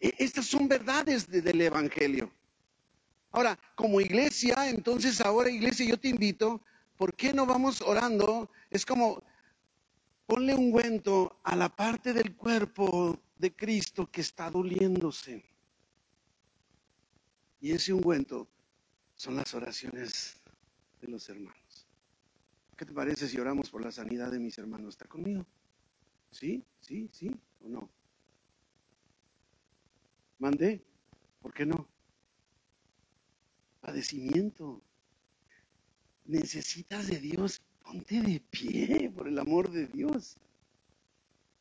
E, 0.00 0.14
estas 0.18 0.46
son 0.46 0.68
verdades 0.68 1.28
del 1.28 1.60
Evangelio. 1.60 2.30
Ahora, 3.30 3.58
como 3.74 4.00
iglesia, 4.00 4.68
entonces 4.68 5.20
ahora 5.20 5.50
iglesia, 5.50 5.86
yo 5.86 5.98
te 5.98 6.08
invito, 6.08 6.62
¿por 6.96 7.14
qué 7.14 7.32
no 7.32 7.44
vamos 7.44 7.82
orando? 7.82 8.50
Es 8.70 8.86
como, 8.86 9.22
ponle 10.26 10.54
un 10.54 10.66
ungüento 10.66 11.38
a 11.44 11.54
la 11.54 11.68
parte 11.68 12.12
del 12.12 12.34
cuerpo 12.34 13.18
de 13.36 13.54
Cristo 13.54 14.10
que 14.10 14.22
está 14.22 14.50
doliéndose. 14.50 15.44
Y 17.60 17.72
ese 17.72 17.92
ungüento 17.92 18.48
son 19.14 19.36
las 19.36 19.52
oraciones 19.54 20.36
de 21.00 21.08
los 21.08 21.28
hermanos. 21.28 21.86
¿Qué 22.76 22.84
te 22.84 22.92
parece 22.92 23.28
si 23.28 23.38
oramos 23.38 23.70
por 23.70 23.82
la 23.82 23.90
sanidad 23.90 24.30
de 24.30 24.38
mis 24.38 24.58
hermanos? 24.58 24.94
¿Está 24.94 25.06
conmigo? 25.06 25.46
¿Sí? 26.30 26.62
¿Sí? 26.80 27.08
¿Sí? 27.12 27.30
¿O 27.64 27.68
no? 27.68 27.90
¿Mandé? 30.38 30.82
¿Por 31.40 31.52
qué 31.52 31.64
no? 31.64 31.86
Padecimiento. 33.80 34.82
Necesitas 36.24 37.06
de 37.06 37.18
Dios. 37.18 37.62
Ponte 37.82 38.20
de 38.20 38.40
pie, 38.50 39.12
por 39.14 39.28
el 39.28 39.38
amor 39.38 39.70
de 39.70 39.86
Dios. 39.86 40.36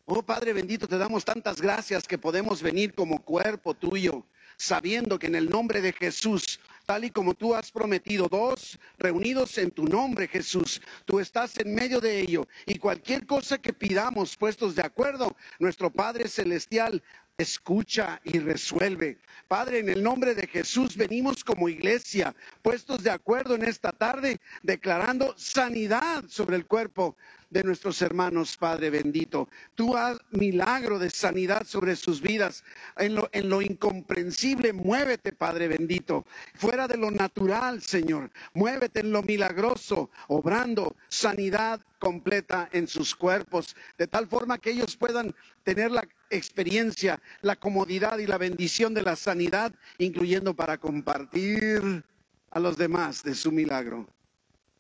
Oh 0.05 0.24
Padre 0.24 0.53
bendito, 0.53 0.88
te 0.88 0.98
damos 0.98 1.24
tantas 1.24 1.62
gracias 1.62 2.08
que 2.08 2.17
podemos 2.17 2.62
venir 2.62 2.94
como 2.94 3.22
cuerpo 3.22 3.74
tuyo, 3.75 4.25
sabiendo 4.58 5.20
que 5.20 5.27
en 5.27 5.36
el 5.36 5.50
nombre 5.50 5.82
de 5.82 5.94
Jesús 5.94 6.60
tal 6.86 7.03
y 7.03 7.10
como 7.10 7.34
tú 7.34 7.55
has 7.55 7.72
prometido, 7.72 8.27
dos 8.29 8.79
reunidos 8.98 9.58
en 9.58 9.72
tu 9.72 9.86
nombre, 9.86 10.27
Jesús. 10.27 10.82
Tú 11.05 11.20
estás 11.20 11.58
en 11.58 11.74
medio 11.74 12.00
de 12.00 12.20
ello 12.20 12.48
y 12.65 12.77
cualquier 12.77 13.25
cosa 13.25 13.58
que 13.58 13.74
pidamos 13.74 14.38
puestos 14.38 14.75
de 14.75 14.84
acuerdo, 14.84 15.36
nuestro 15.60 15.91
Padre 15.91 16.27
Celestial 16.27 17.03
escucha 17.38 18.22
y 18.24 18.39
resuelve. 18.39 19.18
Padre, 19.48 19.80
en 19.80 19.89
el 19.89 20.01
nombre 20.01 20.36
de 20.36 20.48
Jesús 20.48 20.96
venimos 20.96 21.44
como 21.44 21.68
iglesia, 21.68 22.34
puestos 22.62 23.04
de 23.04 23.10
acuerdo 23.10 23.56
en 23.56 23.65
esta 23.65 23.92
tarde, 23.92 24.39
declarando 24.63 25.34
sanidad 25.38 26.24
sobre 26.30 26.56
el 26.56 26.65
cuerpo 26.65 27.18
de 27.50 27.64
nuestros 27.64 28.02
hermanos, 28.02 28.58
Padre 28.58 28.90
bendito. 28.90 29.48
Tú 29.75 29.96
haz 29.96 30.18
milagro 30.32 31.00
de 31.00 31.10
sanidad 31.10 31.66
sobre 31.66 31.96
sus 31.96 32.22
vidas. 32.22 32.64
En 32.98 33.16
lo, 33.16 33.30
en 33.32 33.50
lo 33.50 33.62
incomprensible, 33.62 34.74
muévete, 34.74 35.32
Padre 35.32 35.68
bendito. 35.68 36.25
Fuera 36.56 36.88
de 36.88 36.98
lo 36.98 37.12
natural, 37.12 37.82
Señor. 37.82 38.32
Muévete 38.54 39.02
en 39.02 39.12
lo 39.12 39.24
milagroso, 39.24 40.10
obrando 40.28 40.96
sanidad 41.08 41.82
completa 42.00 42.70
en 42.72 42.88
sus 42.88 43.16
cuerpos, 43.16 43.75
de 43.98 44.08
tal 44.08 44.28
forma 44.28 44.58
que 44.58 44.72
ellos 44.72 44.96
puedan 44.96 45.34
tener 45.64 45.92
la 45.92 46.08
experiencia, 46.30 47.20
la 47.42 47.56
comodidad 47.56 48.20
y 48.20 48.28
la 48.28 48.38
bendición 48.38 48.94
de 48.94 49.02
la 49.02 49.16
sanidad, 49.16 49.74
incluyendo 49.98 50.54
para 50.54 50.78
compartir 50.78 52.04
a 52.52 52.60
los 52.60 52.78
demás 52.78 53.24
de 53.24 53.36
su 53.36 53.52
milagro. 53.52 54.08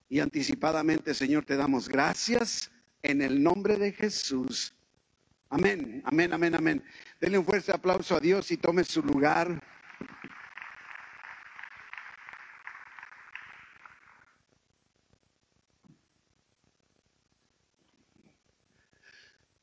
Y 0.07 0.19
anticipadamente, 0.19 1.13
Señor, 1.13 1.45
te 1.45 1.55
damos 1.55 1.89
gracias 1.89 2.71
en 3.01 3.21
el 3.21 3.41
nombre 3.41 3.77
de 3.77 3.91
Jesús. 3.91 4.75
Amén, 5.49 6.01
amén, 6.05 6.33
amén, 6.33 6.55
amén. 6.55 6.83
Denle 7.19 7.37
un 7.37 7.45
fuerte 7.45 7.71
aplauso 7.71 8.15
a 8.15 8.19
Dios 8.19 8.51
y 8.51 8.57
tome 8.57 8.83
su 8.83 9.01
lugar. 9.01 9.61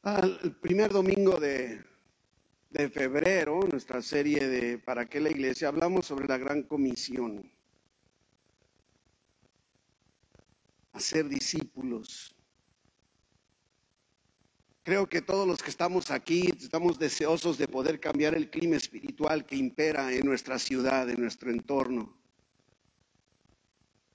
Al 0.03 0.57
primer 0.61 0.91
domingo 0.91 1.39
de, 1.39 1.85
de 2.71 2.91
febrero, 2.91 3.61
nuestra 3.71 4.03
serie 4.03 4.49
de 4.49 4.79
¿Para 4.79 5.07
qué 5.07 5.21
la 5.21 5.31
iglesia? 5.31 5.69
Hablamos 5.69 6.07
sobre 6.07 6.27
la 6.27 6.39
gran 6.39 6.63
comisión. 6.65 7.49
Hacer 11.03 11.29
discípulos. 11.29 12.35
Creo 14.85 15.09
que 15.09 15.21
todos 15.21 15.47
los 15.47 15.63
que 15.63 15.71
estamos 15.71 16.11
aquí 16.11 16.51
estamos 16.59 16.99
deseosos 16.99 17.59
de 17.59 17.69
poder 17.69 18.01
cambiar 18.01 18.35
el 18.35 18.51
clima 18.51 18.77
espiritual 18.77 19.45
que 19.45 19.57
impera 19.57 20.13
en 20.13 20.25
nuestra 20.25 20.59
ciudad, 20.59 21.09
en 21.11 21.21
nuestro 21.21 21.51
entorno. 21.51 22.17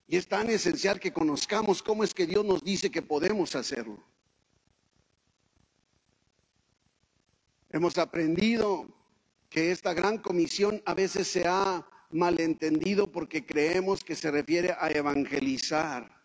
Y 0.08 0.16
es 0.16 0.28
tan 0.28 0.50
esencial 0.50 1.00
que 1.00 1.12
conozcamos 1.12 1.84
cómo 1.84 2.04
es 2.04 2.14
que 2.14 2.26
Dios 2.26 2.46
nos 2.46 2.64
dice 2.64 2.90
que 2.90 3.02
podemos 3.02 3.56
hacerlo. 3.56 4.02
Hemos 7.70 7.98
aprendido 7.98 8.88
que 9.50 9.72
esta 9.72 9.94
gran 9.94 10.18
comisión 10.18 10.82
a 10.86 10.94
veces 10.94 11.28
se 11.28 11.46
ha 11.46 11.86
malentendido 12.12 13.12
porque 13.12 13.46
creemos 13.46 14.04
que 14.04 14.16
se 14.16 14.32
refiere 14.32 14.76
a 14.80 14.90
evangelizar. 14.90 16.17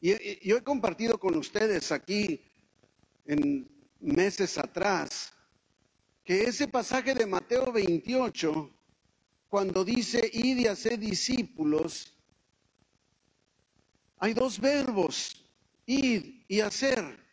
Y, 0.00 0.46
yo 0.48 0.56
he 0.56 0.62
compartido 0.62 1.18
con 1.18 1.36
ustedes 1.36 1.90
aquí 1.92 2.40
en 3.26 3.68
meses 4.00 4.58
atrás 4.58 5.32
que 6.24 6.44
ese 6.44 6.68
pasaje 6.68 7.14
de 7.14 7.26
Mateo 7.26 7.72
28, 7.72 8.70
cuando 9.48 9.84
dice 9.84 10.30
id 10.32 10.58
y 10.58 10.66
hacer 10.66 10.98
discípulos, 10.98 12.14
hay 14.18 14.34
dos 14.34 14.60
verbos, 14.60 15.44
id 15.86 16.42
y 16.48 16.60
hacer. 16.60 17.26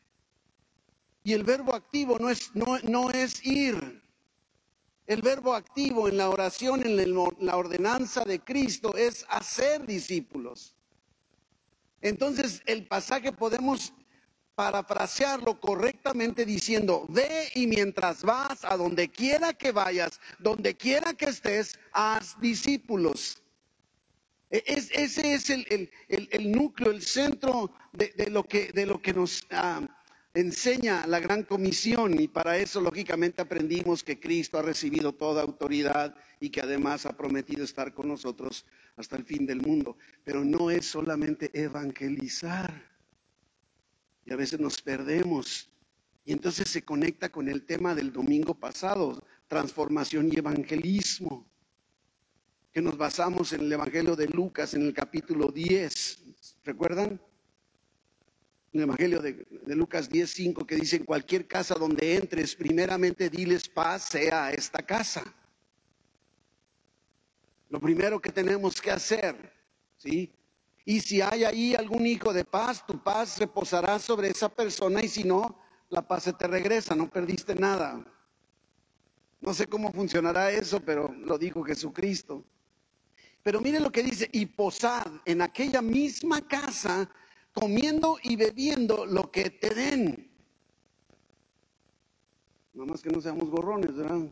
Y 1.24 1.34
el 1.34 1.44
verbo 1.44 1.74
activo 1.74 2.18
no 2.20 2.30
es, 2.30 2.56
no, 2.56 2.80
no 2.84 3.12
es 3.12 3.46
ir. 3.46 4.02
El 5.08 5.22
verbo 5.22 5.54
activo 5.54 6.08
en 6.08 6.18
la 6.18 6.30
oración, 6.30 6.86
en 6.86 7.14
la 7.40 7.58
ordenanza 7.58 8.24
de 8.24 8.40
Cristo, 8.40 8.96
es 8.96 9.26
hacer 9.30 9.86
discípulos. 9.86 10.76
Entonces 12.02 12.62
el 12.66 12.86
pasaje 12.88 13.32
podemos 13.32 13.94
parafrasearlo 14.56 15.60
correctamente 15.60 16.46
diciendo, 16.46 17.06
ve 17.10 17.50
y 17.56 17.68
mientras 17.68 18.24
vas 18.24 18.64
a 18.64 18.78
donde 18.78 19.10
quiera 19.10 19.54
que 19.54 19.72
vayas, 19.72 20.20
donde 20.40 20.76
quiera 20.76 21.14
que 21.14 21.26
estés, 21.26 21.78
haz 21.92 22.40
discípulos. 22.40 23.42
E, 24.50 24.64
ese 24.68 25.34
es 25.34 25.50
el, 25.50 26.52
núcleo, 26.52 26.92
el 26.92 27.02
centro 27.02 27.72
de, 27.92 28.30
lo 28.30 28.44
que, 28.44 28.72
de 28.72 28.86
lo 28.86 29.02
que 29.02 29.14
nos, 29.14 29.46
ah, 29.52 29.82
enseña 30.36 31.08
la 31.08 31.20
gran 31.20 31.44
comisión 31.44 32.20
y 32.20 32.28
para 32.28 32.58
eso 32.58 32.82
lógicamente 32.82 33.42
aprendimos 33.42 34.04
que 34.04 34.20
Cristo 34.20 34.60
ha 34.60 34.62
recibido 34.62 35.14
toda 35.14 35.42
autoridad 35.42 36.14
y 36.40 36.50
que 36.50 36.62
además 36.62 37.06
ha 37.06 37.16
prometido 37.16 37.64
estar 37.64 37.94
con 37.94 38.10
nosotros 38.10 38.66
hasta 38.98 39.16
el 39.16 39.24
fin 39.24 39.46
del 39.46 39.62
mundo. 39.62 39.98
Pero 40.24 40.44
no 40.44 40.70
es 40.70 40.86
solamente 40.86 41.50
evangelizar. 41.54 42.92
Y 44.26 44.34
a 44.34 44.36
veces 44.36 44.60
nos 44.60 44.82
perdemos. 44.82 45.70
Y 46.26 46.34
entonces 46.34 46.70
se 46.70 46.84
conecta 46.84 47.30
con 47.30 47.48
el 47.48 47.66
tema 47.66 47.96
del 47.96 48.12
domingo 48.12 48.56
pasado, 48.56 49.24
transformación 49.48 50.30
y 50.32 50.40
evangelismo, 50.40 51.48
que 52.74 52.82
nos 52.82 52.98
basamos 52.98 53.54
en 53.54 53.62
el 53.62 53.72
Evangelio 53.72 54.16
de 54.18 54.28
Lucas 54.28 54.74
en 54.74 54.82
el 54.82 54.94
capítulo 54.94 55.50
10. 55.50 56.24
¿Recuerdan? 56.66 57.22
El 58.76 58.82
Evangelio 58.82 59.22
de, 59.22 59.46
Lucas 59.68 60.10
10:5 60.10 60.66
que 60.66 60.76
dice, 60.76 60.98
en 60.98 61.06
cualquier 61.06 61.48
casa 61.48 61.76
donde 61.76 62.16
entres, 62.16 62.56
primeramente 62.56 63.30
diles 63.30 63.70
paz 63.70 64.10
sea 64.10 64.52
esta 64.52 64.84
casa. 64.84 65.24
Lo 67.70 67.80
primero 67.80 68.20
que 68.20 68.32
tenemos 68.32 68.82
que 68.82 68.92
hacer, 68.92 69.54
¿sí? 69.98 70.32
Y 70.84 71.00
si 71.00 71.22
hay 71.22 71.46
ahí 71.46 71.74
algún 71.74 72.06
hijo 72.06 72.34
de 72.34 72.44
paz, 72.44 72.86
tu 72.86 73.02
paz 73.02 73.40
reposará 73.40 73.98
sobre 73.98 74.30
esa 74.30 74.50
persona 74.50 75.02
y 75.02 75.08
si 75.08 75.24
no, 75.24 75.58
la 75.90 76.06
paz 76.06 76.24
se 76.24 76.34
te 76.34 76.46
regresa, 76.46 76.96
no 76.96 77.10
perdiste 77.10 77.56
nada. 77.56 78.06
No 79.40 79.54
sé 79.54 79.68
cómo 79.68 79.92
funcionará 79.92 80.52
eso, 80.52 80.82
pero 80.82 81.14
lo 81.14 81.38
dijo 81.38 81.64
Jesucristo. 81.64 82.44
Pero 83.42 83.62
mire 83.62 83.80
lo 83.80 83.92
que 83.92 84.04
dice, 84.04 84.30
y 84.32 84.46
posad 84.46 85.08
en 85.26 85.42
aquella 85.42 85.82
misma 85.82 86.42
casa 86.46 87.10
comiendo 87.56 88.18
y 88.22 88.36
bebiendo 88.36 89.06
lo 89.06 89.32
que 89.32 89.50
te 89.50 89.74
den. 89.74 90.30
Nada 92.74 92.92
más 92.92 93.02
que 93.02 93.10
no 93.10 93.22
seamos 93.22 93.50
gorrones, 93.50 93.96
¿verdad? 93.96 94.28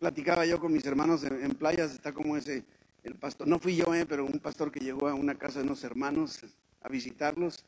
Platicaba 0.00 0.44
yo 0.44 0.58
con 0.58 0.72
mis 0.72 0.84
hermanos 0.84 1.22
en, 1.22 1.54
playas, 1.54 1.92
está 1.92 2.12
como 2.12 2.36
ese, 2.36 2.64
el 3.04 3.14
pastor, 3.14 3.46
no 3.46 3.58
fui 3.60 3.76
yo, 3.76 3.94
eh, 3.94 4.04
pero 4.06 4.26
un 4.26 4.40
pastor 4.40 4.72
que 4.72 4.80
llegó 4.80 5.08
a 5.08 5.14
una 5.14 5.36
casa 5.36 5.60
de 5.60 5.66
unos 5.66 5.84
hermanos 5.84 6.40
a 6.82 6.88
visitarlos, 6.88 7.64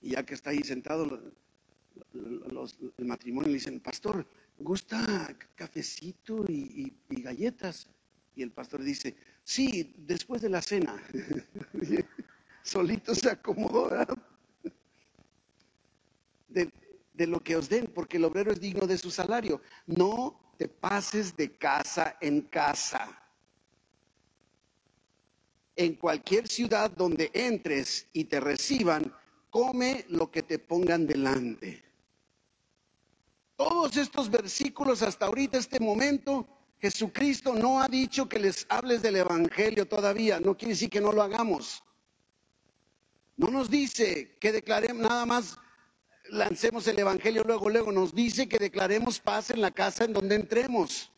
y 0.00 0.10
ya 0.10 0.24
que 0.24 0.34
está 0.34 0.50
ahí 0.50 0.62
sentado, 0.64 1.20
el 2.12 3.06
matrimonio 3.06 3.48
le 3.48 3.54
dicen, 3.54 3.78
pastor, 3.78 4.26
¿gusta 4.58 5.36
cafecito 5.54 6.44
y 6.48 6.92
galletas? 7.08 7.88
Y 8.34 8.42
el 8.42 8.50
pastor 8.50 8.82
dice, 8.82 9.14
Sí, 9.44 9.94
después 9.98 10.42
de 10.42 10.48
la 10.48 10.62
cena. 10.62 11.02
Solito 12.62 13.14
se 13.14 13.30
acomodó. 13.30 13.90
De, 16.48 16.70
de 17.14 17.26
lo 17.26 17.40
que 17.40 17.56
os 17.56 17.68
den, 17.68 17.86
porque 17.92 18.18
el 18.18 18.24
obrero 18.24 18.52
es 18.52 18.60
digno 18.60 18.86
de 18.86 18.98
su 18.98 19.10
salario. 19.10 19.60
No 19.86 20.54
te 20.58 20.68
pases 20.68 21.36
de 21.36 21.56
casa 21.56 22.16
en 22.20 22.42
casa. 22.42 23.18
En 25.74 25.94
cualquier 25.94 26.46
ciudad 26.46 26.90
donde 26.90 27.30
entres 27.32 28.06
y 28.12 28.24
te 28.24 28.38
reciban, 28.38 29.12
come 29.50 30.04
lo 30.08 30.30
que 30.30 30.42
te 30.42 30.58
pongan 30.58 31.06
delante. 31.06 31.82
Todos 33.56 33.96
estos 33.96 34.30
versículos 34.30 35.02
hasta 35.02 35.26
ahorita, 35.26 35.58
este 35.58 35.80
momento, 35.80 36.46
Jesucristo 36.82 37.54
no 37.54 37.80
ha 37.80 37.86
dicho 37.86 38.28
que 38.28 38.40
les 38.40 38.66
hables 38.68 39.02
del 39.02 39.14
Evangelio 39.14 39.86
todavía, 39.86 40.40
no 40.40 40.56
quiere 40.56 40.74
decir 40.74 40.90
que 40.90 41.00
no 41.00 41.12
lo 41.12 41.22
hagamos. 41.22 41.80
No 43.36 43.52
nos 43.52 43.70
dice 43.70 44.36
que 44.40 44.50
declaremos, 44.50 45.00
nada 45.00 45.24
más 45.24 45.56
lancemos 46.30 46.84
el 46.88 46.98
Evangelio 46.98 47.44
luego, 47.44 47.70
luego, 47.70 47.92
nos 47.92 48.12
dice 48.12 48.48
que 48.48 48.58
declaremos 48.58 49.20
paz 49.20 49.50
en 49.50 49.60
la 49.60 49.70
casa 49.70 50.06
en 50.06 50.12
donde 50.12 50.34
entremos. 50.34 51.12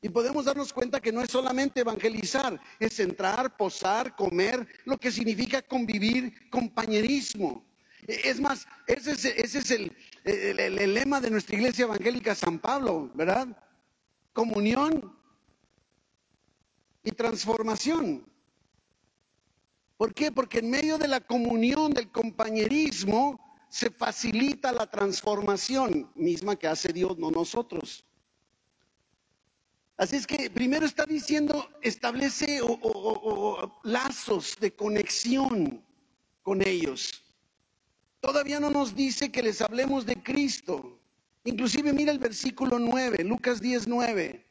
Y 0.00 0.08
podemos 0.08 0.46
darnos 0.46 0.72
cuenta 0.72 0.98
que 0.98 1.12
no 1.12 1.20
es 1.20 1.30
solamente 1.30 1.82
evangelizar, 1.82 2.58
es 2.80 2.98
entrar, 2.98 3.58
posar, 3.58 4.16
comer, 4.16 4.66
lo 4.86 4.96
que 4.96 5.12
significa 5.12 5.60
convivir, 5.60 6.48
compañerismo. 6.48 7.66
Es 8.06 8.40
más, 8.40 8.66
ese 8.86 9.12
es, 9.12 9.70
el, 9.70 9.94
el 10.24 10.94
lema 10.94 11.20
de 11.20 11.30
nuestra 11.30 11.56
iglesia 11.56 11.84
evangélica 11.84 12.34
San 12.34 12.58
Pablo, 12.58 13.10
¿verdad? 13.14 13.54
Comunión 14.32 15.16
y 17.02 17.10
transformación. 17.10 18.24
¿Por 19.96 20.14
qué? 20.14 20.32
Porque 20.32 20.58
en 20.58 20.70
medio 20.70 20.98
de 20.98 21.08
la 21.08 21.20
comunión, 21.20 21.92
del 21.92 22.10
compañerismo, 22.10 23.38
se 23.68 23.90
facilita 23.90 24.72
la 24.72 24.90
transformación 24.90 26.10
misma 26.14 26.56
que 26.56 26.66
hace 26.66 26.92
Dios, 26.92 27.16
no 27.18 27.30
nosotros. 27.30 28.04
Así 29.96 30.16
es 30.16 30.26
que 30.26 30.50
primero 30.50 30.84
está 30.84 31.06
diciendo, 31.06 31.70
establece 31.80 32.60
lazos 33.84 34.56
de 34.60 34.74
conexión 34.74 35.84
con 36.42 36.66
ellos. 36.66 37.22
Todavía 38.20 38.60
no 38.60 38.70
nos 38.70 38.94
dice 38.94 39.30
que 39.30 39.42
les 39.42 39.60
hablemos 39.60 40.04
de 40.04 40.22
Cristo. 40.22 40.98
Inclusive 41.44 41.92
mira 41.92 42.12
el 42.12 42.18
versículo 42.18 42.78
9, 42.78 43.24
Lucas 43.24 43.60
10, 43.60 43.88
9. 43.88 44.46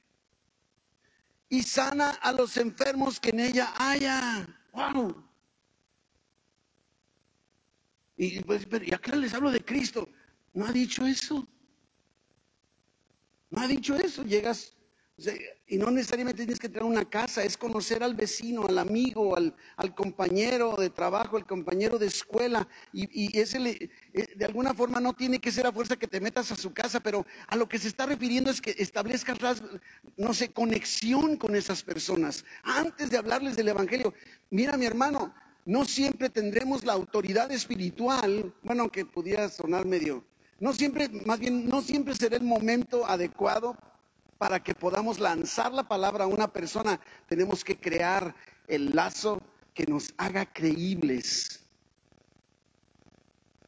Y 1.50 1.64
sana 1.64 2.12
a 2.22 2.32
los 2.32 2.58
enfermos 2.58 3.20
que 3.20 3.30
en 3.30 3.40
ella 3.40 3.74
haya. 3.78 4.48
¡Wow! 4.74 5.24
Y, 8.18 8.40
pues, 8.42 8.68
¿y 8.86 8.94
acá 8.94 9.16
les 9.16 9.34
hablo 9.34 9.52
de 9.52 9.64
Cristo? 9.64 10.08
¿No 10.54 10.66
ha 10.66 10.72
dicho 10.72 11.06
eso? 11.06 11.48
¿No 13.50 13.62
ha 13.62 13.68
dicho 13.68 13.96
eso? 13.96 14.24
Llegas 14.24 14.76
y 15.68 15.78
no 15.78 15.90
necesariamente 15.92 16.44
tienes 16.44 16.60
que 16.60 16.70
tener 16.70 16.84
una 16.84 17.06
casa, 17.06 17.44
es 17.44 17.58
conocer 17.58 18.04
al 18.04 18.16
vecino, 18.16 18.66
al 18.68 18.78
amigo, 18.78 19.36
al, 19.36 19.54
compañero 19.96 20.76
de 20.78 20.90
trabajo, 20.90 21.38
al 21.38 21.46
compañero 21.46 21.98
de 21.98 22.08
escuela. 22.08 22.68
Y, 22.94 23.38
ese 23.40 23.58
eh, 23.60 23.90
de 24.36 24.46
alguna 24.46 24.74
forma 24.74 25.00
no 25.00 25.14
tiene 25.14 25.40
que 25.40 25.52
ser 25.52 25.68
a 25.68 25.72
fuerza 25.72 25.96
que 25.96 26.08
te 26.08 26.20
metas 26.20 26.52
a 26.52 26.56
su 26.56 26.74
casa, 26.74 27.00
pero 27.00 27.26
a 27.48 27.56
lo 27.56 27.68
que 27.68 27.78
se 27.78 27.88
está 27.88 28.06
refiriendo 28.06 28.52
es 28.52 28.62
que 28.62 28.76
establezcas, 28.78 29.62
no 30.18 30.34
sé, 30.34 30.52
conexión 30.52 31.38
con 31.38 31.56
esas 31.56 31.84
personas. 31.84 32.44
Antes 32.64 33.10
de 33.10 33.18
hablarles 33.18 33.56
del 33.56 33.70
Evangelio, 33.70 34.14
mira 34.50 34.78
mi 34.78 34.86
hermano, 34.86 35.34
no 35.66 35.86
siempre 35.86 36.30
tendremos 36.30 36.84
la 36.84 36.94
autoridad 36.94 37.52
espiritual, 37.52 38.54
bueno, 38.64 38.84
aunque 38.84 39.06
pudiera 39.06 39.48
sonar 39.50 39.86
medio, 39.86 40.26
no 40.60 40.74
siempre, 40.74 41.10
más 41.26 41.40
bien, 41.40 41.68
no 41.68 41.82
siempre 41.82 42.16
será 42.16 42.36
el 42.38 42.44
momento 42.44 43.06
adecuado 43.06 43.78
para 44.42 44.64
que 44.64 44.74
podamos 44.74 45.20
lanzar 45.20 45.72
la 45.72 45.88
palabra 45.88 46.24
a 46.24 46.28
una 46.28 46.52
persona, 46.52 47.00
tenemos 47.28 47.64
que 47.64 47.80
crear 47.80 48.34
el 48.68 48.96
lazo 48.96 49.40
que 49.76 49.86
nos 49.86 50.16
haga 50.18 50.52
creíbles, 50.52 51.64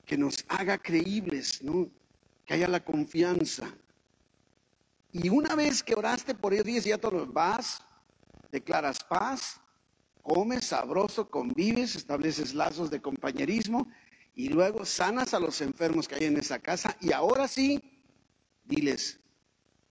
que 0.04 0.18
nos 0.18 0.44
haga 0.48 0.80
creíbles, 0.80 1.62
¿no? 1.62 1.92
Que 2.44 2.56
haya 2.56 2.68
la 2.68 2.84
confianza. 2.84 3.72
Y 5.12 5.30
una 5.30 5.54
vez 5.54 5.84
que 5.84 5.94
oraste 5.94 6.34
por 6.34 6.56
ellos, 6.56 6.66
dices, 6.66 6.86
ya 6.86 6.98
todos 6.98 7.32
vas, 7.32 7.84
declaras 8.52 8.98
paz, 9.04 9.62
comes 10.24 10.66
sabroso, 10.66 11.30
convives, 11.30 11.96
estableces 11.96 12.56
lazos 12.56 12.90
de 12.90 13.00
compañerismo 13.00 13.88
y 14.34 14.50
luego 14.50 14.86
sanas 14.86 15.36
a 15.36 15.40
los 15.40 15.62
enfermos 15.62 16.08
que 16.08 16.16
hay 16.16 16.24
en 16.24 16.38
esa 16.40 16.58
casa 16.58 16.98
y 17.00 17.12
ahora 17.12 17.48
sí, 17.48 17.80
diles, 18.64 19.20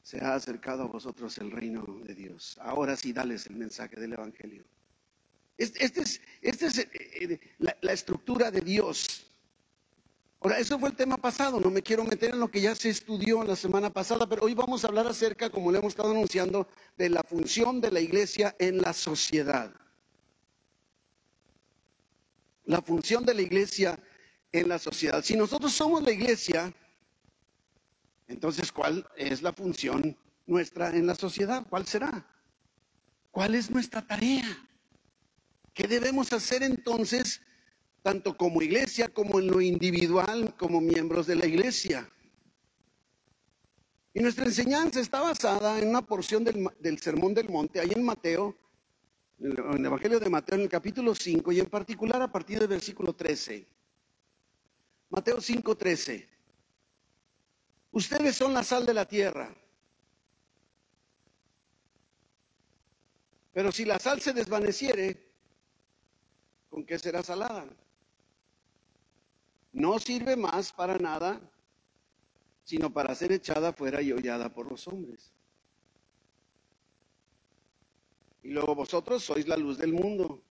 se 0.03 0.19
ha 0.19 0.35
acercado 0.35 0.83
a 0.83 0.87
vosotros 0.87 1.37
el 1.37 1.51
reino 1.51 1.83
de 2.03 2.15
Dios. 2.15 2.57
Ahora 2.61 2.95
sí, 2.95 3.13
dales 3.13 3.45
el 3.47 3.55
mensaje 3.55 3.99
del 3.99 4.13
Evangelio. 4.13 4.63
Esta 5.57 6.01
es, 6.01 6.21
este 6.41 6.65
es 6.65 6.77
eh, 6.79 6.89
eh, 6.93 7.39
la, 7.59 7.93
estructura 7.93 8.49
de 8.49 8.61
Dios. 8.61 9.27
Ahora, 10.39 10.57
eso 10.57 10.79
fue 10.79 10.89
el 10.89 10.95
tema 10.95 11.17
pasado, 11.17 11.59
no 11.59 11.69
me 11.69 11.83
quiero 11.83 12.03
meter 12.03 12.31
en 12.31 12.39
lo 12.39 12.49
que 12.49 12.61
ya 12.61 12.73
se 12.73 12.89
estudió 12.89 13.43
la 13.43 13.55
semana 13.55 13.91
pasada, 13.91 14.27
pero 14.27 14.43
hoy 14.43 14.55
vamos 14.55 14.83
a 14.83 14.87
hablar 14.87 15.05
acerca, 15.05 15.51
como 15.51 15.71
le 15.71 15.77
hemos 15.77 15.93
estado 15.93 16.09
anunciando, 16.09 16.67
de 16.97 17.09
la 17.09 17.21
función 17.21 17.79
de 17.79 17.91
la 17.91 17.99
iglesia 17.99 18.55
en 18.57 18.81
la 18.81 18.93
sociedad. 18.93 19.71
La 22.65 22.81
función 22.81 23.23
de 23.23 23.35
la 23.35 23.43
iglesia 23.43 23.99
en 24.51 24.67
la 24.67 24.79
sociedad. 24.79 25.23
Si 25.23 25.35
nosotros 25.35 25.71
somos 25.73 26.01
la 26.01 26.11
iglesia, 26.11 26.73
entonces, 28.31 28.71
¿cuál 28.71 29.05
es 29.17 29.41
la 29.41 29.51
función 29.51 30.17
nuestra 30.47 30.95
en 30.95 31.05
la 31.05 31.15
sociedad? 31.15 31.65
¿Cuál 31.69 31.85
será? 31.85 32.25
¿Cuál 33.29 33.55
es 33.55 33.69
nuestra 33.69 34.01
tarea? 34.01 34.57
¿Qué 35.73 35.87
debemos 35.87 36.31
hacer 36.31 36.63
entonces, 36.63 37.41
tanto 38.01 38.35
como 38.37 38.61
iglesia 38.61 39.09
como 39.09 39.39
en 39.39 39.47
lo 39.47 39.61
individual, 39.61 40.55
como 40.57 40.79
miembros 40.79 41.27
de 41.27 41.35
la 41.35 41.45
iglesia? 41.45 42.09
Y 44.13 44.21
nuestra 44.21 44.45
enseñanza 44.45 44.99
está 44.99 45.21
basada 45.21 45.79
en 45.79 45.89
una 45.89 46.01
porción 46.01 46.43
del, 46.43 46.99
Sermón 46.99 47.33
del 47.33 47.49
Monte, 47.49 47.79
ahí 47.79 47.91
en 47.93 48.03
Mateo, 48.03 48.57
en 49.39 49.51
el 49.51 49.85
Evangelio 49.85 50.19
de 50.19 50.29
Mateo 50.29 50.55
en 50.55 50.61
el 50.63 50.69
capítulo 50.69 51.15
5 51.15 51.51
y 51.51 51.59
en 51.59 51.65
particular 51.65 52.21
a 52.21 52.31
partir 52.31 52.59
del 52.59 52.67
versículo 52.67 53.13
13. 53.13 53.65
Mateo 55.09 55.41
5, 55.41 55.75
13. 55.75 56.31
Ustedes 57.91 58.35
son 58.35 58.53
la 58.53 58.63
sal 58.63 58.85
de 58.85 58.93
la 58.93 59.05
tierra. 59.05 59.53
Pero 63.53 63.71
si 63.71 63.83
la 63.83 63.99
sal 63.99 64.21
se 64.21 64.31
desvaneciere, 64.31 65.29
¿con 66.69 66.85
qué 66.85 66.97
será 66.97 67.21
salada? 67.21 67.65
No 69.73 69.99
sirve 69.99 70.37
más 70.37 70.71
para 70.71 70.97
nada, 70.97 71.39
sino 72.63 72.91
para 72.91 73.13
ser 73.13 73.33
echada 73.33 73.73
fuera 73.73 74.01
y 74.01 74.13
hollada 74.13 74.53
por 74.53 74.69
los 74.69 74.87
hombres. 74.87 75.33
Y 78.43 78.49
luego 78.49 78.73
vosotros 78.73 79.23
sois 79.23 79.47
la 79.47 79.57
luz 79.57 79.77
del 79.77 79.93
mundo. 79.93 80.41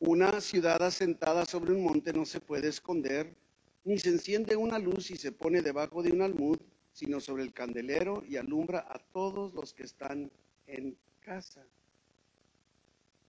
Una 0.00 0.40
ciudad 0.40 0.82
asentada 0.82 1.44
sobre 1.44 1.72
un 1.72 1.82
monte 1.82 2.12
no 2.12 2.24
se 2.24 2.40
puede 2.40 2.68
esconder, 2.68 3.36
ni 3.84 3.98
se 3.98 4.10
enciende 4.10 4.56
una 4.56 4.78
luz 4.78 5.10
y 5.10 5.16
se 5.16 5.32
pone 5.32 5.62
debajo 5.62 6.02
de 6.02 6.12
un 6.12 6.22
almud, 6.22 6.58
sino 6.92 7.20
sobre 7.20 7.42
el 7.42 7.52
candelero 7.52 8.22
y 8.26 8.36
alumbra 8.36 8.86
a 8.88 8.98
todos 8.98 9.54
los 9.54 9.72
que 9.72 9.84
están 9.84 10.30
en 10.66 10.96
casa. 11.20 11.64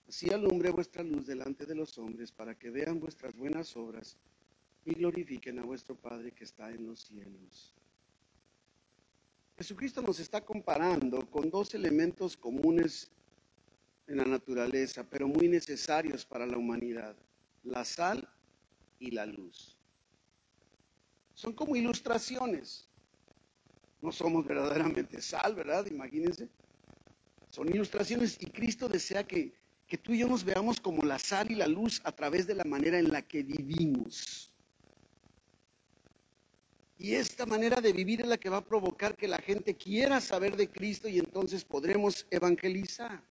Así 0.07 0.29
alumbre 0.31 0.71
vuestra 0.71 1.03
luz 1.03 1.27
delante 1.27 1.65
de 1.65 1.75
los 1.75 1.97
hombres 1.97 2.31
para 2.31 2.55
que 2.55 2.71
vean 2.71 2.99
vuestras 2.99 3.35
buenas 3.35 3.77
obras 3.77 4.17
y 4.85 4.95
glorifiquen 4.95 5.59
a 5.59 5.63
vuestro 5.63 5.95
Padre 5.95 6.31
que 6.31 6.45
está 6.45 6.71
en 6.71 6.87
los 6.87 7.01
cielos. 7.01 7.75
Jesucristo 9.57 10.01
nos 10.01 10.19
está 10.19 10.43
comparando 10.43 11.29
con 11.29 11.49
dos 11.49 11.75
elementos 11.75 12.37
comunes 12.37 13.11
en 14.07 14.17
la 14.17 14.25
naturaleza, 14.25 15.03
pero 15.07 15.27
muy 15.27 15.47
necesarios 15.47 16.25
para 16.25 16.45
la 16.45 16.57
humanidad, 16.57 17.15
la 17.63 17.85
sal 17.85 18.27
y 18.99 19.11
la 19.11 19.25
luz. 19.25 19.78
Son 21.39 21.53
como 21.53 21.73
ilustraciones. 21.77 22.85
No 24.01 24.11
somos 24.11 24.45
verdaderamente 24.45 25.21
sal, 25.21 25.55
¿verdad? 25.55 25.85
Imagínense. 25.85 26.49
Son 27.49 27.69
ilustraciones 27.69 28.37
y 28.41 28.47
Cristo 28.47 28.89
desea 28.89 29.25
que, 29.25 29.53
que 29.87 29.97
tú 29.97 30.11
y 30.11 30.19
yo 30.19 30.27
nos 30.27 30.43
veamos 30.43 30.81
como 30.81 31.01
la 31.03 31.17
sal 31.17 31.49
y 31.49 31.55
la 31.55 31.67
luz 31.67 32.01
a 32.03 32.11
través 32.11 32.45
de 32.45 32.55
la 32.55 32.65
manera 32.65 32.99
en 32.99 33.09
la 33.09 33.21
que 33.21 33.43
vivimos. 33.43 34.51
Y 36.97 37.13
esta 37.13 37.45
manera 37.45 37.79
de 37.79 37.93
vivir 37.93 38.19
es 38.19 38.27
la 38.27 38.37
que 38.37 38.49
va 38.49 38.57
a 38.57 38.65
provocar 38.65 39.15
que 39.15 39.29
la 39.29 39.37
gente 39.37 39.77
quiera 39.77 40.19
saber 40.19 40.57
de 40.57 40.69
Cristo 40.69 41.07
y 41.07 41.19
entonces 41.19 41.63
podremos 41.63 42.27
evangelizar. 42.31 43.23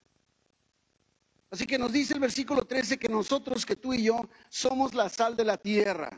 Así 1.51 1.67
que 1.67 1.77
nos 1.77 1.93
dice 1.93 2.15
el 2.15 2.21
versículo 2.21 2.65
13 2.65 2.97
que 2.97 3.07
nosotros, 3.07 3.67
que 3.67 3.75
tú 3.75 3.93
y 3.93 4.01
yo, 4.01 4.27
somos 4.49 4.95
la 4.95 5.09
sal 5.09 5.35
de 5.35 5.45
la 5.45 5.57
tierra. 5.57 6.09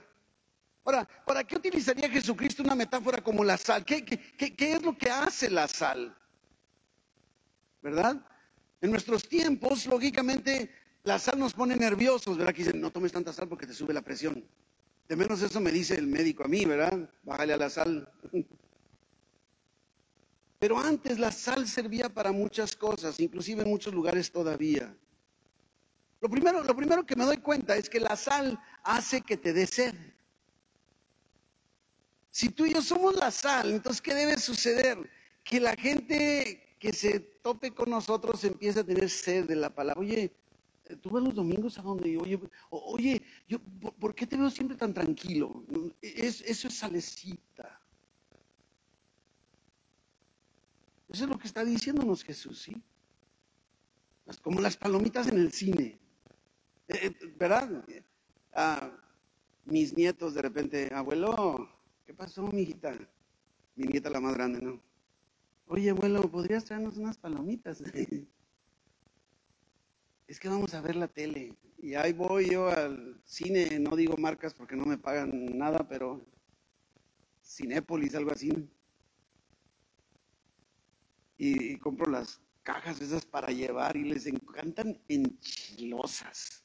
Ahora, 0.84 1.08
¿para 1.26 1.44
qué 1.44 1.56
utilizaría 1.56 2.10
Jesucristo 2.10 2.64
una 2.64 2.76
metáfora 2.76 3.22
como 3.22 3.44
la 3.44 3.58
sal? 3.58 3.86
¿Qué, 3.86 4.04
es 4.38 4.82
lo 4.82 4.98
que 4.98 5.10
hace 5.10 5.50
la 5.50 5.68
sal? 5.68 6.16
¿verdad? 7.82 8.24
En 8.80 8.92
nuestros 8.92 9.28
tiempos, 9.28 9.86
lógicamente, 9.86 10.72
la 11.04 11.20
sal 11.20 11.40
nos 11.40 11.54
pone 11.54 11.76
nerviosos, 11.76 12.38
¿verdad? 12.38 12.54
Que 12.54 12.64
dicen, 12.64 12.82
no 12.82 12.92
tomes 12.92 13.12
tanta 13.12 13.34
sal 13.34 13.48
porque 13.48 13.68
te 13.68 13.74
sube 13.74 13.94
la 13.94 14.02
presión. 14.02 14.44
De 15.08 15.16
menos 15.16 15.42
eso 15.42 15.60
me 15.60 15.72
dice 15.72 15.96
el 15.96 16.08
médico 16.08 16.44
a 16.44 16.48
mí, 16.48 16.66
¿verdad? 16.66 17.10
Bájale 17.24 17.54
a 17.54 17.58
la 17.58 17.70
sal. 17.70 18.12
Pero 20.60 20.80
antes 20.80 21.18
la 21.18 21.32
sal 21.32 21.68
servía 21.68 22.08
para 22.08 22.32
muchas 22.32 22.76
cosas, 22.76 23.20
inclusive 23.20 23.64
en 23.64 23.70
muchos 23.70 23.94
lugares 23.94 24.32
todavía. 24.32 24.96
Lo 26.22 26.30
primero, 26.30 26.64
lo 26.64 26.76
primero 26.76 27.04
que 27.04 27.16
me 27.16 27.26
doy 27.26 27.38
cuenta 27.38 27.76
es 27.76 27.90
que 27.90 28.00
la 28.00 28.16
sal 28.16 28.60
hace 28.84 29.22
que 29.22 29.38
te 29.38 29.54
dé 29.54 29.66
sed. 29.66 29.96
Si 32.32 32.50
tú 32.50 32.66
y 32.66 32.74
yo 32.74 32.82
somos 32.82 33.16
la 33.16 33.30
sal, 33.30 33.72
entonces 33.72 34.02
¿qué 34.02 34.16
debe 34.16 34.38
suceder? 34.38 34.98
Que 35.44 35.60
la 35.60 35.76
gente 35.76 36.76
que 36.80 36.94
se 36.94 37.20
tope 37.20 37.72
con 37.72 37.90
nosotros 37.90 38.44
empieza 38.46 38.80
a 38.80 38.84
tener 38.86 39.10
sed 39.10 39.46
de 39.46 39.56
la 39.58 39.70
palabra. 39.70 40.02
Oye, 40.02 40.34
tú 41.02 41.10
vas 41.10 41.22
los 41.22 41.36
domingos 41.36 41.78
a 41.78 41.82
donde, 41.82 42.18
oye, 42.18 42.40
oye, 42.70 43.22
yo, 43.48 43.60
¿por, 44.00 44.16
qué 44.16 44.26
te 44.26 44.38
veo 44.38 44.50
siempre 44.50 44.78
tan 44.78 44.94
tranquilo? 44.94 45.64
Es, 46.02 46.42
eso 46.42 46.70
es 46.70 46.74
salecita. 46.74 47.82
Eso 51.10 51.26
es 51.26 51.30
lo 51.30 51.38
que 51.38 51.48
está 51.48 51.66
diciéndonos 51.66 52.24
Jesús, 52.24 52.62
¿sí? 52.62 52.82
Como 54.42 54.62
las 54.62 54.78
palomitas 54.78 55.28
en 55.28 55.38
el 55.38 55.52
cine. 55.52 56.00
Eh, 56.88 57.08
eh, 57.08 57.34
¿Verdad? 57.38 57.84
Ah, 58.54 58.90
mis 59.66 59.96
nietos 59.98 60.34
de 60.34 60.42
repente, 60.42 60.90
abuelo, 60.94 61.70
¿qué 62.12 62.18
pasó, 62.18 62.44
mi 62.52 62.64
hijita? 62.64 62.94
Mi 63.78 63.86
nieta 63.86 64.10
la 64.10 64.20
más 64.20 64.34
grande, 64.34 64.60
¿no? 64.62 64.82
Oye, 65.68 65.92
abuelo, 65.92 66.30
¿podrías 66.30 66.66
traernos 66.66 66.98
unas 66.98 67.18
palomitas? 67.18 67.82
es 70.28 70.38
que 70.38 70.50
vamos 70.50 70.74
a 70.74 70.82
ver 70.82 70.98
la 70.98 71.08
tele. 71.08 71.56
Y 71.78 71.94
ahí 71.94 72.12
voy 72.12 72.50
yo 72.50 72.68
al 72.68 73.22
cine, 73.24 73.80
no 73.80 73.96
digo 73.96 74.18
marcas 74.18 74.54
porque 74.54 74.76
no 74.76 74.86
me 74.86 74.98
pagan 74.98 75.58
nada, 75.58 75.88
pero 75.88 76.22
Cinépolis, 77.42 78.14
algo 78.14 78.34
así. 78.34 78.52
Y, 81.38 81.78
compro 81.78 82.12
las 82.12 82.42
cajas 82.62 83.00
esas 83.00 83.26
para 83.26 83.54
llevar 83.54 83.96
y 83.96 84.04
les 84.04 84.26
encantan 84.26 85.00
enchilosas. 85.08 86.62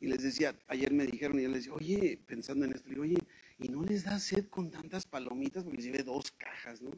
Y 0.00 0.08
les 0.08 0.24
decía, 0.24 0.58
ayer 0.66 0.92
me 0.92 1.06
dijeron 1.06 1.38
y 1.38 1.44
yo 1.44 1.50
les 1.50 1.58
decía, 1.58 1.74
oye, 1.74 2.20
pensando 2.26 2.64
en 2.64 2.72
esto, 2.72 2.88
digo, 2.88 3.02
oye, 3.02 3.18
¿y 3.60 3.68
no 3.68 3.82
les 3.82 4.04
da 4.04 4.18
sed 4.18 4.48
con 4.48 4.70
tantas 4.70 5.06
palomitas? 5.06 5.64
Porque 5.64 5.82
si 5.82 5.90
ve 5.90 6.02
dos 6.02 6.30
cajas, 6.32 6.80
¿no? 6.80 6.90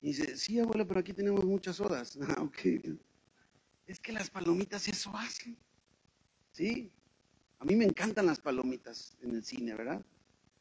Y 0.00 0.08
dice, 0.08 0.36
sí, 0.36 0.58
abuela, 0.58 0.84
pero 0.84 1.00
aquí 1.00 1.12
tenemos 1.12 1.44
muchas 1.44 1.80
horas. 1.80 2.18
Ah, 2.28 2.50
es 3.86 4.00
que 4.00 4.12
las 4.12 4.30
palomitas 4.30 4.88
eso 4.88 5.14
hacen. 5.16 5.56
¿Sí? 6.52 6.90
A 7.58 7.64
mí 7.64 7.76
me 7.76 7.84
encantan 7.84 8.26
las 8.26 8.40
palomitas 8.40 9.16
en 9.20 9.34
el 9.34 9.44
cine, 9.44 9.74
¿verdad? 9.74 10.04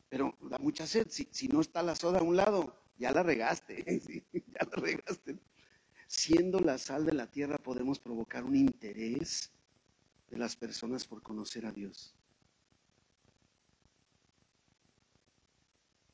Pero 0.10 0.38
da 0.41 0.58
mucha 0.58 0.86
sed. 0.86 1.08
Si, 1.10 1.47
no 1.47 1.62
está 1.62 1.82
la 1.84 1.95
soda 1.95 2.19
a 2.19 2.23
un 2.23 2.36
lado, 2.36 2.75
ya 2.97 3.12
la 3.12 3.23
regaste. 3.23 3.84
Ya 4.34 4.67
la 4.69 4.75
regaste. 4.82 5.38
Siendo 6.08 6.60
la 6.60 6.77
sal 6.77 7.06
de 7.06 7.13
la 7.13 7.32
tierra 7.32 7.58
podemos 7.58 7.99
provocar 7.99 8.43
un 8.43 8.56
interés 8.56 9.51
de 10.29 10.38
las 10.38 10.56
personas 10.56 11.08
por 11.08 11.21
conocer 11.21 11.65
a 11.65 11.71
Dios. 11.71 12.15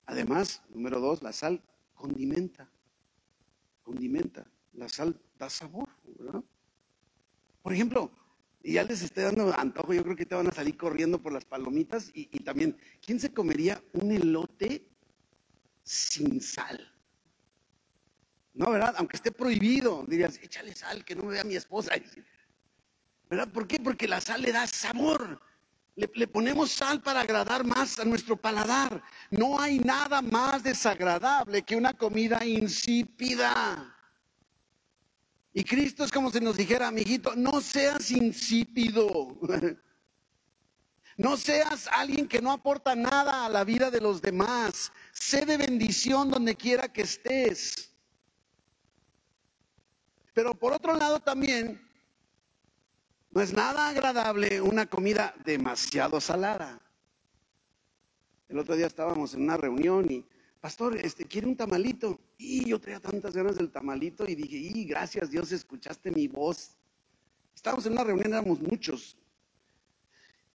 Además, 0.09 0.63
número 0.69 0.99
dos, 0.99 1.21
la 1.21 1.31
sal 1.31 1.61
condimenta 1.93 2.67
condimenta, 3.83 4.45
la 4.73 4.89
sal 4.89 5.19
da 5.37 5.49
sabor, 5.49 5.87
¿verdad? 6.03 6.43
Por 7.61 7.73
ejemplo, 7.73 8.11
y 8.63 8.73
ya 8.73 8.83
les 8.83 9.03
estoy 9.03 9.23
dando 9.23 9.53
antojo, 9.53 9.93
yo 9.93 10.03
creo 10.03 10.15
que 10.15 10.25
te 10.25 10.33
van 10.33 10.47
a 10.47 10.51
salir 10.51 10.77
corriendo 10.77 11.21
por 11.21 11.31
las 11.31 11.45
palomitas 11.45 12.09
y, 12.13 12.25
también, 12.39 12.75
¿quién 13.05 13.19
se 13.19 13.31
comería 13.31 13.83
un 13.93 14.11
elote 14.11 14.87
sin 15.83 16.41
sal? 16.41 16.91
No, 18.55 18.71
¿verdad? 18.71 18.95
Aunque 18.97 19.17
esté 19.17 19.31
prohibido, 19.31 20.05
dirías, 20.07 20.39
échale 20.41 20.75
sal, 20.75 21.05
que 21.05 21.15
no 21.15 21.23
me 21.23 21.33
vea 21.33 21.43
mi 21.43 21.55
esposa. 21.55 21.91
¿Verdad? 23.29 23.47
¿Por 23.51 23.67
qué? 23.67 23.79
Porque 23.79 24.07
la 24.07 24.21
sal 24.21 24.41
le 24.41 24.51
da 24.51 24.65
sabor. 24.65 25.39
Le, 25.99 26.27
ponemos 26.27 26.71
sal 26.71 27.01
para 27.01 27.19
agradar 27.19 27.65
más 27.65 27.99
a 27.99 28.05
nuestro 28.05 28.37
paladar. 28.37 29.03
No 29.29 29.59
hay 29.59 29.79
nada 29.79 30.21
más 30.21 30.63
desagradable 30.63 31.63
que 31.63 31.75
una 31.75 31.93
comida 31.93 32.45
insípida. 32.45 33.97
Y 35.53 35.63
Cristo 35.65 36.05
es 36.05 36.11
como 36.11 36.31
si 36.31 36.39
nos 36.39 36.55
dijera, 36.55 36.87
amiguito, 36.87 37.35
no 37.35 37.59
seas 37.59 38.11
insípido. 38.11 39.37
No 41.17 41.35
seas 41.35 41.89
alguien 41.91 42.29
que 42.29 42.41
no 42.41 42.49
aporta 42.49 42.95
nada 42.95 43.45
a 43.45 43.49
la 43.49 43.65
vida 43.65 43.91
de 43.91 43.99
los 43.99 44.21
demás. 44.21 44.93
Sé 45.11 45.45
de 45.45 45.57
bendición 45.57 46.31
donde 46.31 46.55
quiera 46.55 46.87
que 46.87 47.01
estés. 47.01 47.91
Pero 50.33 50.55
por 50.55 50.71
otro 50.71 50.95
lado 50.95 51.19
también, 51.19 51.88
no 53.31 53.41
es 53.41 53.53
nada 53.53 53.89
agradable 53.89 54.61
una 54.61 54.87
comida 54.87 55.35
demasiado 55.45 56.19
salada. 56.19 56.81
El 58.47 58.57
otro 58.57 58.75
día 58.75 58.87
estábamos 58.87 59.35
en 59.35 59.43
una 59.43 59.57
reunión 59.57 60.11
y, 60.11 60.25
pastor, 60.59 60.97
este, 60.97 61.25
¿quiere 61.25 61.47
un 61.47 61.55
tamalito? 61.55 62.19
Y 62.37 62.67
yo 62.67 62.79
traía 62.79 62.99
tantas 62.99 63.35
ganas 63.35 63.55
del 63.55 63.71
tamalito 63.71 64.27
y 64.27 64.33
dije, 64.33 64.57
y 64.57 64.85
gracias 64.85 65.29
Dios, 65.29 65.51
escuchaste 65.51 66.09
mi 66.09 66.27
voz. 66.27 66.75
Estábamos 67.53 67.85
en 67.85 67.93
una 67.93 68.03
reunión, 68.03 68.33
éramos 68.33 68.59
muchos. 68.59 69.15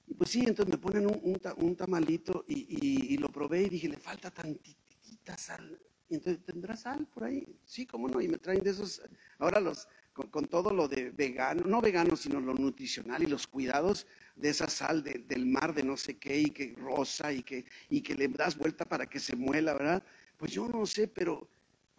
Y 0.06 0.14
pues 0.14 0.30
sí, 0.30 0.40
entonces 0.40 0.68
me 0.68 0.78
ponen 0.78 1.06
un, 1.06 1.76
tamalito 1.76 2.44
y, 2.48 3.14
y, 3.14 3.16
lo 3.18 3.30
probé 3.30 3.62
y 3.62 3.68
dije, 3.68 3.88
le 3.88 3.96
falta 3.96 4.30
tantitita 4.30 5.38
sal. 5.38 5.80
Y 6.08 6.16
entonces, 6.16 6.44
¿tendrá 6.44 6.76
sal 6.76 7.06
por 7.06 7.24
ahí? 7.24 7.46
Sí, 7.64 7.86
cómo 7.86 8.08
no. 8.08 8.20
Y 8.20 8.28
me 8.28 8.38
traen 8.38 8.62
de 8.62 8.70
esos, 8.70 9.00
ahora 9.38 9.60
los, 9.60 9.88
con, 10.14 10.46
todo 10.46 10.72
lo 10.72 10.88
de 10.88 11.10
vegano, 11.10 11.64
no 11.66 11.80
vegano, 11.80 12.16
sino 12.16 12.40
lo 12.40 12.54
nutricional 12.54 13.22
y 13.22 13.26
los 13.26 13.46
cuidados 13.46 14.06
de 14.36 14.50
esa 14.50 14.68
sal 14.68 15.02
del 15.02 15.46
mar 15.46 15.74
de 15.74 15.82
no 15.82 15.96
sé 15.96 16.16
qué 16.16 16.38
y 16.38 16.50
que 16.50 16.74
rosa 16.78 17.32
y 17.32 17.42
que, 17.42 17.64
y 17.90 18.00
que 18.00 18.14
le 18.14 18.28
das 18.28 18.56
vuelta 18.56 18.84
para 18.84 19.06
que 19.06 19.18
se 19.18 19.34
muela, 19.34 19.74
¿verdad? 19.74 20.02
Pues 20.36 20.52
yo 20.52 20.68
no 20.68 20.86
sé, 20.86 21.08
pero 21.08 21.48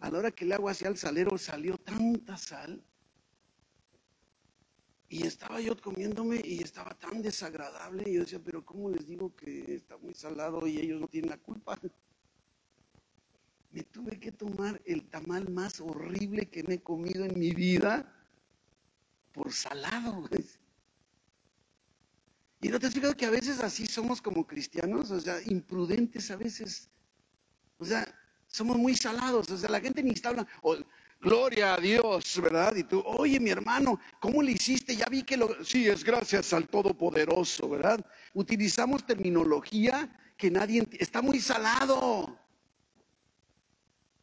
a 0.00 0.10
la 0.10 0.18
hora 0.18 0.30
que 0.30 0.46
le 0.46 0.54
hago 0.54 0.68
hacia 0.68 0.88
el 0.88 0.96
salero 0.96 1.36
salió 1.36 1.76
tanta 1.76 2.36
sal. 2.36 2.82
Y 5.08 5.24
estaba 5.24 5.60
yo 5.60 5.80
comiéndome 5.80 6.40
y 6.44 6.62
estaba 6.62 6.94
tan 6.94 7.22
desagradable. 7.22 8.02
Y 8.06 8.14
yo 8.14 8.20
decía, 8.20 8.40
pero 8.44 8.64
¿cómo 8.64 8.90
les 8.90 9.06
digo 9.06 9.34
que 9.36 9.74
está 9.74 9.96
muy 9.98 10.14
salado 10.14 10.66
y 10.66 10.78
ellos 10.78 11.00
no 11.00 11.06
tienen 11.06 11.30
la 11.30 11.38
culpa? 11.38 11.78
Me 13.76 13.82
tuve 13.82 14.18
que 14.18 14.32
tomar 14.32 14.80
el 14.86 15.06
tamal 15.10 15.50
más 15.50 15.82
horrible 15.82 16.48
que 16.48 16.62
me 16.62 16.74
he 16.74 16.82
comido 16.82 17.26
en 17.26 17.38
mi 17.38 17.50
vida 17.50 18.10
por 19.32 19.52
salado. 19.52 20.26
Y 22.62 22.68
no 22.70 22.80
te 22.80 22.86
has 22.86 22.94
fijado 22.94 23.14
que 23.14 23.26
a 23.26 23.30
veces 23.30 23.60
así 23.60 23.84
somos 23.84 24.22
como 24.22 24.46
cristianos, 24.46 25.10
o 25.10 25.20
sea, 25.20 25.42
imprudentes 25.44 26.30
a 26.30 26.36
veces. 26.36 26.88
O 27.76 27.84
sea, 27.84 28.08
somos 28.46 28.78
muy 28.78 28.96
salados, 28.96 29.50
o 29.50 29.58
sea, 29.58 29.68
la 29.68 29.80
gente 29.80 30.02
ni 30.02 30.12
está 30.12 30.30
hablando, 30.30 30.50
gloria 31.20 31.74
a 31.74 31.76
Dios, 31.78 32.40
¿verdad? 32.40 32.74
Y 32.76 32.84
tú, 32.84 33.02
oye, 33.04 33.38
mi 33.38 33.50
hermano, 33.50 34.00
¿cómo 34.20 34.42
le 34.42 34.52
hiciste? 34.52 34.96
Ya 34.96 35.04
vi 35.10 35.22
que 35.22 35.36
lo, 35.36 35.62
sí, 35.62 35.86
es 35.86 36.02
gracias 36.02 36.54
al 36.54 36.66
Todopoderoso, 36.66 37.68
¿verdad? 37.68 38.02
Utilizamos 38.32 39.04
terminología 39.04 40.18
que 40.38 40.50
nadie, 40.50 40.88
está 40.98 41.20
muy 41.20 41.40
salado. 41.40 42.45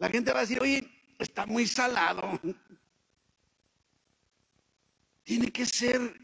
La 0.03 0.09
gente 0.09 0.33
va 0.33 0.39
a 0.39 0.41
decir, 0.41 0.61
oye, 0.61 0.85
está 1.17 1.45
muy 1.45 1.65
salado. 1.65 2.37
Tiene 5.23 5.49
que 5.49 5.65
ser 5.65 6.19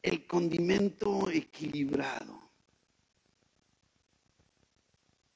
el 0.00 0.26
condimento 0.26 1.28
equilibrado. 1.28 2.40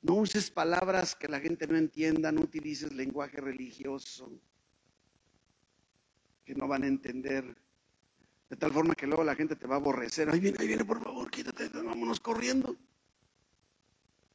No 0.00 0.14
uses 0.14 0.50
palabras 0.50 1.14
que 1.14 1.28
la 1.28 1.38
gente 1.38 1.66
no 1.66 1.76
entienda, 1.76 2.32
no 2.32 2.40
utilices 2.40 2.94
lenguaje 2.94 3.42
religioso 3.42 4.32
que 6.46 6.54
no 6.54 6.66
van 6.66 6.84
a 6.84 6.86
entender. 6.86 7.44
De 8.48 8.56
tal 8.56 8.72
forma 8.72 8.94
que 8.94 9.06
luego 9.06 9.22
la 9.22 9.34
gente 9.34 9.54
te 9.54 9.66
va 9.66 9.74
a 9.74 9.80
aborrecer. 9.80 10.30
Ahí 10.30 10.40
viene, 10.40 10.56
ahí 10.60 10.66
viene, 10.66 10.86
por 10.86 11.04
favor, 11.04 11.30
quítate, 11.30 11.68
vámonos 11.68 12.20
corriendo. 12.20 12.74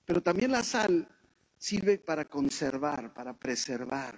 Pero 0.06 0.22
también 0.22 0.52
la 0.52 0.64
sal 0.64 1.08
sirve 1.60 2.00
para 2.00 2.26
conservar, 2.26 3.14
para 3.14 3.38
preservar. 3.38 4.16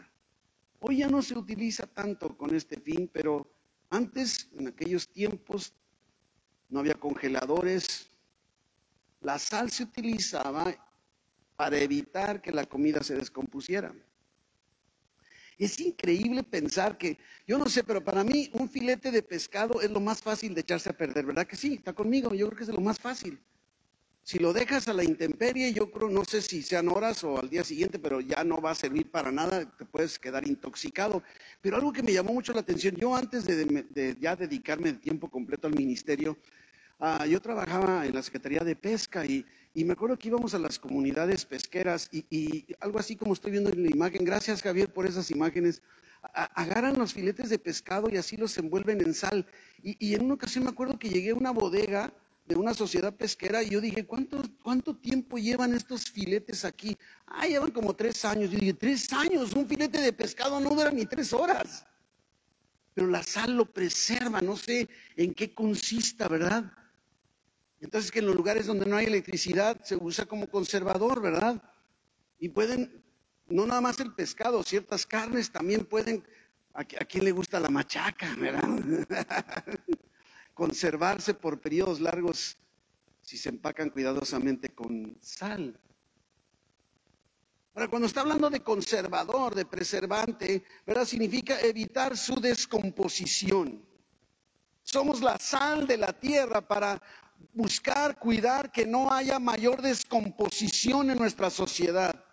Hoy 0.79 0.97
ya 0.97 1.07
no 1.07 1.21
se 1.21 1.37
utiliza 1.37 1.87
tanto 1.87 2.37
con 2.37 2.55
este 2.55 2.79
fin, 2.79 3.09
pero 3.11 3.51
antes, 3.89 4.47
en 4.57 4.67
aquellos 4.67 5.09
tiempos, 5.09 5.73
no 6.69 6.79
había 6.79 6.93
congeladores. 6.93 8.09
La 9.19 9.37
sal 9.37 9.69
se 9.71 9.83
utilizaba 9.83 10.73
para 11.55 11.77
evitar 11.77 12.41
que 12.41 12.51
la 12.51 12.65
comida 12.65 13.03
se 13.03 13.15
descompusiera. 13.15 13.93
Es 15.57 15.79
increíble 15.79 16.43
pensar 16.43 16.97
que, 16.97 17.19
yo 17.45 17.57
no 17.57 17.67
sé, 17.67 17.83
pero 17.83 18.03
para 18.03 18.23
mí 18.23 18.49
un 18.53 18.69
filete 18.69 19.11
de 19.11 19.21
pescado 19.21 19.81
es 19.81 19.91
lo 19.91 19.99
más 19.99 20.21
fácil 20.21 20.55
de 20.55 20.61
echarse 20.61 20.89
a 20.89 20.97
perder, 20.97 21.25
¿verdad 21.25 21.45
que 21.45 21.55
sí? 21.55 21.73
Está 21.73 21.93
conmigo, 21.93 22.33
yo 22.33 22.47
creo 22.47 22.57
que 22.57 22.63
es 22.63 22.69
lo 22.69 22.81
más 22.81 22.99
fácil. 22.99 23.39
Si 24.23 24.37
lo 24.37 24.53
dejas 24.53 24.87
a 24.87 24.93
la 24.93 25.03
intemperie, 25.03 25.73
yo 25.73 25.91
creo, 25.91 26.07
no 26.07 26.23
sé 26.23 26.41
si 26.41 26.61
sean 26.61 26.87
horas 26.89 27.23
o 27.23 27.39
al 27.39 27.49
día 27.49 27.63
siguiente, 27.63 27.97
pero 27.97 28.21
ya 28.21 28.43
no 28.43 28.61
va 28.61 28.71
a 28.71 28.75
servir 28.75 29.09
para 29.09 29.31
nada, 29.31 29.65
te 29.77 29.83
puedes 29.83 30.19
quedar 30.19 30.47
intoxicado. 30.47 31.23
Pero 31.59 31.77
algo 31.77 31.91
que 31.91 32.03
me 32.03 32.13
llamó 32.13 32.31
mucho 32.33 32.53
la 32.53 32.59
atención, 32.59 32.95
yo 32.95 33.15
antes 33.15 33.45
de, 33.45 34.17
ya 34.19 34.35
dedicarme 34.35 34.93
de 34.93 34.99
tiempo 34.99 35.29
completo 35.29 35.67
al 35.67 35.73
ministerio, 35.73 36.37
ah, 36.99 37.25
yo 37.25 37.41
trabajaba 37.41 38.05
en 38.05 38.13
la 38.13 38.21
Secretaría 38.21 38.59
de 38.59 38.75
Pesca 38.75 39.25
y, 39.25 39.43
me 39.73 39.93
acuerdo 39.93 40.19
que 40.19 40.27
íbamos 40.27 40.53
a 40.53 40.59
las 40.59 40.77
comunidades 40.77 41.45
pesqueras 41.45 42.07
y, 42.11 42.65
algo 42.79 42.99
así 42.99 43.15
como 43.15 43.33
estoy 43.33 43.51
viendo 43.51 43.71
en 43.71 43.83
la 43.83 43.89
imagen, 43.89 44.23
gracias 44.23 44.61
Javier 44.61 44.93
por 44.93 45.07
esas 45.07 45.31
imágenes, 45.31 45.81
agarran 46.21 46.99
los 46.99 47.13
filetes 47.13 47.49
de 47.49 47.57
pescado 47.57 48.07
y 48.11 48.17
así 48.17 48.37
los 48.37 48.55
envuelven 48.57 49.01
en 49.01 49.15
sal. 49.15 49.47
Y 49.81 50.13
en 50.13 50.25
una 50.25 50.35
ocasión 50.35 50.65
me 50.65 50.69
acuerdo 50.69 50.99
que 50.99 51.09
llegué 51.09 51.31
a 51.31 51.35
una 51.35 51.51
bodega 51.51 52.13
de 52.51 52.57
una 52.57 52.73
sociedad 52.73 53.15
pesquera 53.15 53.63
y 53.63 53.69
yo 53.69 53.79
dije, 53.79 54.05
¿cuánto, 54.05 54.43
¿cuánto 54.61 54.93
tiempo 54.93 55.37
llevan 55.37 55.73
estos 55.73 56.11
filetes 56.11 56.65
aquí? 56.65 56.97
Ah, 57.25 57.47
llevan 57.47 57.71
como 57.71 57.95
tres 57.95 58.25
años. 58.25 58.51
Yo 58.51 58.59
dije, 58.59 58.73
tres 58.73 59.11
años, 59.13 59.53
un 59.53 59.65
filete 59.65 60.01
de 60.01 60.11
pescado 60.11 60.59
no 60.59 60.71
dura 60.71 60.91
ni 60.91 61.05
tres 61.05 61.31
horas. 61.31 61.85
Pero 62.93 63.07
la 63.07 63.23
sal 63.23 63.55
lo 63.55 63.71
preserva, 63.71 64.41
no 64.41 64.57
sé 64.57 64.89
en 65.15 65.33
qué 65.33 65.53
consista, 65.53 66.27
¿verdad? 66.27 66.73
Entonces 67.79 68.11
que 68.11 68.19
en 68.19 68.25
los 68.25 68.35
lugares 68.35 68.65
donde 68.65 68.85
no 68.85 68.97
hay 68.97 69.05
electricidad 69.05 69.81
se 69.85 69.95
usa 69.95 70.25
como 70.25 70.49
conservador, 70.49 71.21
¿verdad? 71.21 71.63
Y 72.37 72.49
pueden, 72.49 73.01
no 73.47 73.65
nada 73.65 73.79
más 73.79 74.01
el 74.01 74.13
pescado, 74.13 74.61
ciertas 74.63 75.05
carnes 75.05 75.51
también 75.51 75.85
pueden, 75.85 76.21
a, 76.73 76.81
a 76.81 77.05
quién 77.05 77.23
le 77.23 77.31
gusta 77.31 77.61
la 77.61 77.69
machaca, 77.69 78.35
¿verdad? 78.35 78.67
conservarse 80.61 81.33
por 81.33 81.59
periodos 81.59 81.99
largos 81.99 82.55
si 83.19 83.35
se 83.35 83.49
empacan 83.49 83.89
cuidadosamente 83.89 84.69
con 84.69 85.17
sal. 85.19 85.75
Ahora, 87.73 87.87
cuando 87.87 88.05
está 88.05 88.21
hablando 88.21 88.47
de 88.47 88.59
conservador, 88.59 89.55
de 89.55 89.65
preservante, 89.65 90.63
¿verdad? 90.85 91.05
Significa 91.05 91.59
evitar 91.61 92.15
su 92.15 92.35
descomposición. 92.35 93.83
Somos 94.83 95.21
la 95.21 95.39
sal 95.39 95.87
de 95.87 95.97
la 95.97 96.13
tierra 96.13 96.61
para 96.61 97.01
buscar, 97.53 98.19
cuidar 98.19 98.71
que 98.71 98.85
no 98.85 99.11
haya 99.11 99.39
mayor 99.39 99.81
descomposición 99.81 101.09
en 101.09 101.17
nuestra 101.17 101.49
sociedad. 101.49 102.23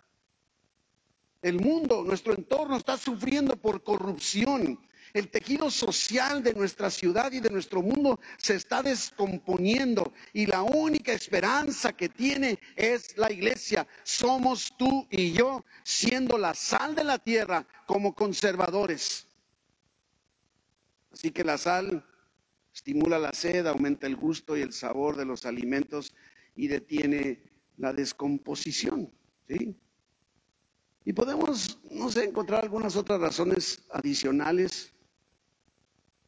El 1.41 1.59
mundo, 1.59 2.03
nuestro 2.03 2.35
entorno 2.35 2.77
está 2.77 2.95
sufriendo 2.95 3.55
por 3.55 3.81
corrupción, 3.81 4.79
el 5.13 5.29
tejido 5.29 5.69
social 5.71 6.43
de 6.43 6.53
nuestra 6.53 6.89
ciudad 6.89 7.31
y 7.31 7.39
de 7.39 7.49
nuestro 7.49 7.81
mundo 7.81 8.19
se 8.37 8.55
está 8.55 8.81
descomponiendo 8.81 10.13
y 10.33 10.45
la 10.45 10.61
única 10.61 11.13
esperanza 11.13 11.93
que 11.93 12.09
tiene 12.09 12.59
es 12.75 13.17
la 13.17 13.31
iglesia. 13.31 13.87
Somos 14.03 14.73
tú 14.77 15.07
y 15.09 15.31
yo 15.31 15.65
siendo 15.83 16.37
la 16.37 16.53
sal 16.53 16.95
de 16.95 17.03
la 17.03 17.17
tierra 17.17 17.65
como 17.85 18.13
conservadores. 18.13 19.27
Así 21.11 21.31
que 21.31 21.43
la 21.43 21.57
sal 21.57 22.05
estimula 22.73 23.17
la 23.19 23.33
sed, 23.33 23.65
aumenta 23.65 24.07
el 24.07 24.15
gusto 24.15 24.55
y 24.55 24.61
el 24.61 24.73
sabor 24.73 25.15
de 25.15 25.25
los 25.25 25.45
alimentos 25.45 26.13
y 26.55 26.67
detiene 26.67 27.41
la 27.77 27.93
descomposición. 27.93 29.11
¿sí? 29.47 29.75
Y 31.05 31.13
podemos, 31.13 31.79
no 31.89 32.09
sé, 32.09 32.25
encontrar 32.25 32.63
algunas 32.63 32.95
otras 32.95 33.19
razones 33.19 33.83
adicionales 33.89 34.93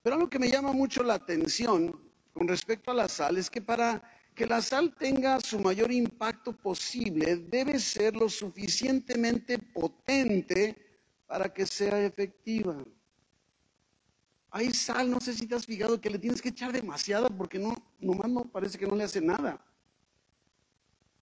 pero 0.02 0.16
algo 0.16 0.30
que 0.30 0.40
me 0.40 0.50
llama 0.50 0.72
mucho 0.72 1.04
la 1.04 1.16
atención 1.16 2.00
con 2.34 2.48
respecto 2.48 2.92
a 2.92 2.94
la 2.94 3.08
sal 3.08 3.38
es 3.38 3.50
que 3.50 3.62
para 3.62 4.02
que 4.34 4.46
la 4.46 4.62
sal 4.62 4.96
tenga 4.98 5.40
su 5.40 5.60
mayor 5.60 5.92
impacto 5.92 6.54
posible, 6.54 7.36
debe 7.36 7.80
ser 7.80 8.16
lo 8.16 8.30
suficientemente 8.30 9.60
potente 9.60 10.76
para 11.28 11.54
que 11.54 11.66
sea 11.66 12.04
efectiva. 12.04 12.84
Hay 14.50 14.74
sal, 14.74 15.10
no 15.10 15.20
sé 15.20 15.34
si 15.34 15.48
te 15.48 15.56
has 15.56 15.66
fijado 15.66 16.00
que 16.00 16.10
le 16.10 16.20
tienes 16.20 16.42
que 16.42 16.50
echar 16.50 16.72
demasiada 16.72 17.30
porque 17.30 17.60
no, 17.60 17.76
nomás 18.00 18.30
no 18.30 18.44
parece 18.44 18.78
que 18.78 18.88
no 18.88 18.96
le 18.96 19.04
hace 19.04 19.22
nada. 19.22 19.64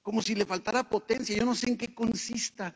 Como 0.02 0.22
si 0.22 0.34
le 0.34 0.46
faltara 0.46 0.88
potencia. 0.88 1.36
Yo 1.36 1.46
no 1.46 1.54
sé 1.54 1.70
en 1.70 1.78
qué 1.78 1.94
consista 1.94 2.76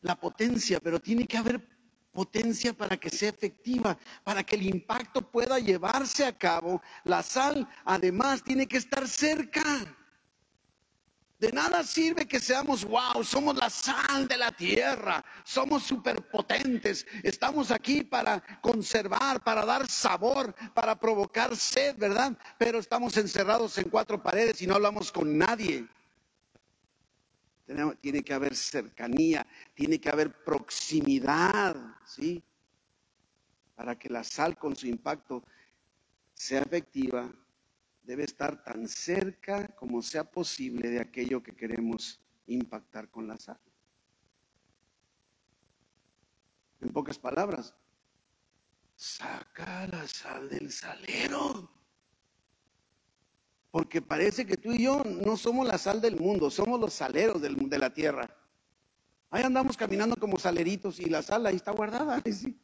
la 0.00 0.18
potencia, 0.18 0.80
pero 0.80 1.00
tiene 1.00 1.26
que 1.26 1.38
haber 1.38 1.77
potencia 2.18 2.72
para 2.72 2.96
que 2.96 3.10
sea 3.10 3.28
efectiva, 3.28 3.96
para 4.24 4.42
que 4.42 4.56
el 4.56 4.66
impacto 4.66 5.22
pueda 5.22 5.60
llevarse 5.60 6.24
a 6.24 6.36
cabo. 6.36 6.82
La 7.04 7.22
sal 7.22 7.68
además 7.84 8.42
tiene 8.42 8.66
que 8.66 8.78
estar 8.78 9.06
cerca. 9.06 9.62
De 11.38 11.52
nada 11.52 11.84
sirve 11.84 12.26
que 12.26 12.40
seamos, 12.40 12.84
wow, 12.84 13.22
somos 13.22 13.54
la 13.56 13.70
sal 13.70 14.26
de 14.26 14.36
la 14.36 14.50
tierra, 14.50 15.24
somos 15.44 15.84
superpotentes, 15.84 17.06
estamos 17.22 17.70
aquí 17.70 18.02
para 18.02 18.42
conservar, 18.60 19.44
para 19.44 19.64
dar 19.64 19.88
sabor, 19.88 20.52
para 20.74 20.98
provocar 20.98 21.54
sed, 21.54 21.94
¿verdad? 21.98 22.36
Pero 22.58 22.80
estamos 22.80 23.16
encerrados 23.16 23.78
en 23.78 23.88
cuatro 23.88 24.20
paredes 24.20 24.60
y 24.60 24.66
no 24.66 24.74
hablamos 24.74 25.12
con 25.12 25.38
nadie 25.38 25.86
tiene 28.00 28.22
que 28.22 28.34
haber 28.34 28.54
cercanía, 28.54 29.46
tiene 29.74 30.00
que 30.00 30.08
haber 30.08 30.42
proximidad, 30.42 31.76
¿sí? 32.06 32.42
Para 33.74 33.98
que 33.98 34.08
la 34.08 34.24
sal 34.24 34.56
con 34.56 34.74
su 34.74 34.86
impacto 34.86 35.44
sea 36.34 36.62
efectiva, 36.62 37.30
debe 38.02 38.24
estar 38.24 38.62
tan 38.64 38.88
cerca 38.88 39.68
como 39.76 40.00
sea 40.02 40.24
posible 40.24 40.88
de 40.88 41.00
aquello 41.00 41.42
que 41.42 41.54
queremos 41.54 42.20
impactar 42.46 43.10
con 43.10 43.28
la 43.28 43.36
sal. 43.36 43.60
En 46.80 46.92
pocas 46.92 47.18
palabras, 47.18 47.74
saca 48.96 49.86
la 49.88 50.06
sal 50.08 50.48
del 50.48 50.72
salero. 50.72 51.77
Porque 53.78 54.02
parece 54.02 54.44
que 54.44 54.56
tú 54.56 54.72
y 54.72 54.82
yo 54.82 55.04
no 55.04 55.36
somos 55.36 55.64
la 55.64 55.78
sal 55.78 56.00
del 56.00 56.16
mundo, 56.16 56.50
somos 56.50 56.80
los 56.80 56.92
saleros 56.92 57.40
de 57.40 57.78
la 57.78 57.94
tierra. 57.94 58.28
Ahí 59.30 59.44
andamos 59.44 59.76
caminando 59.76 60.16
como 60.16 60.36
saleritos 60.36 60.98
y 60.98 61.04
la 61.04 61.22
sal 61.22 61.46
ahí 61.46 61.54
está 61.54 61.70
guardada. 61.70 62.20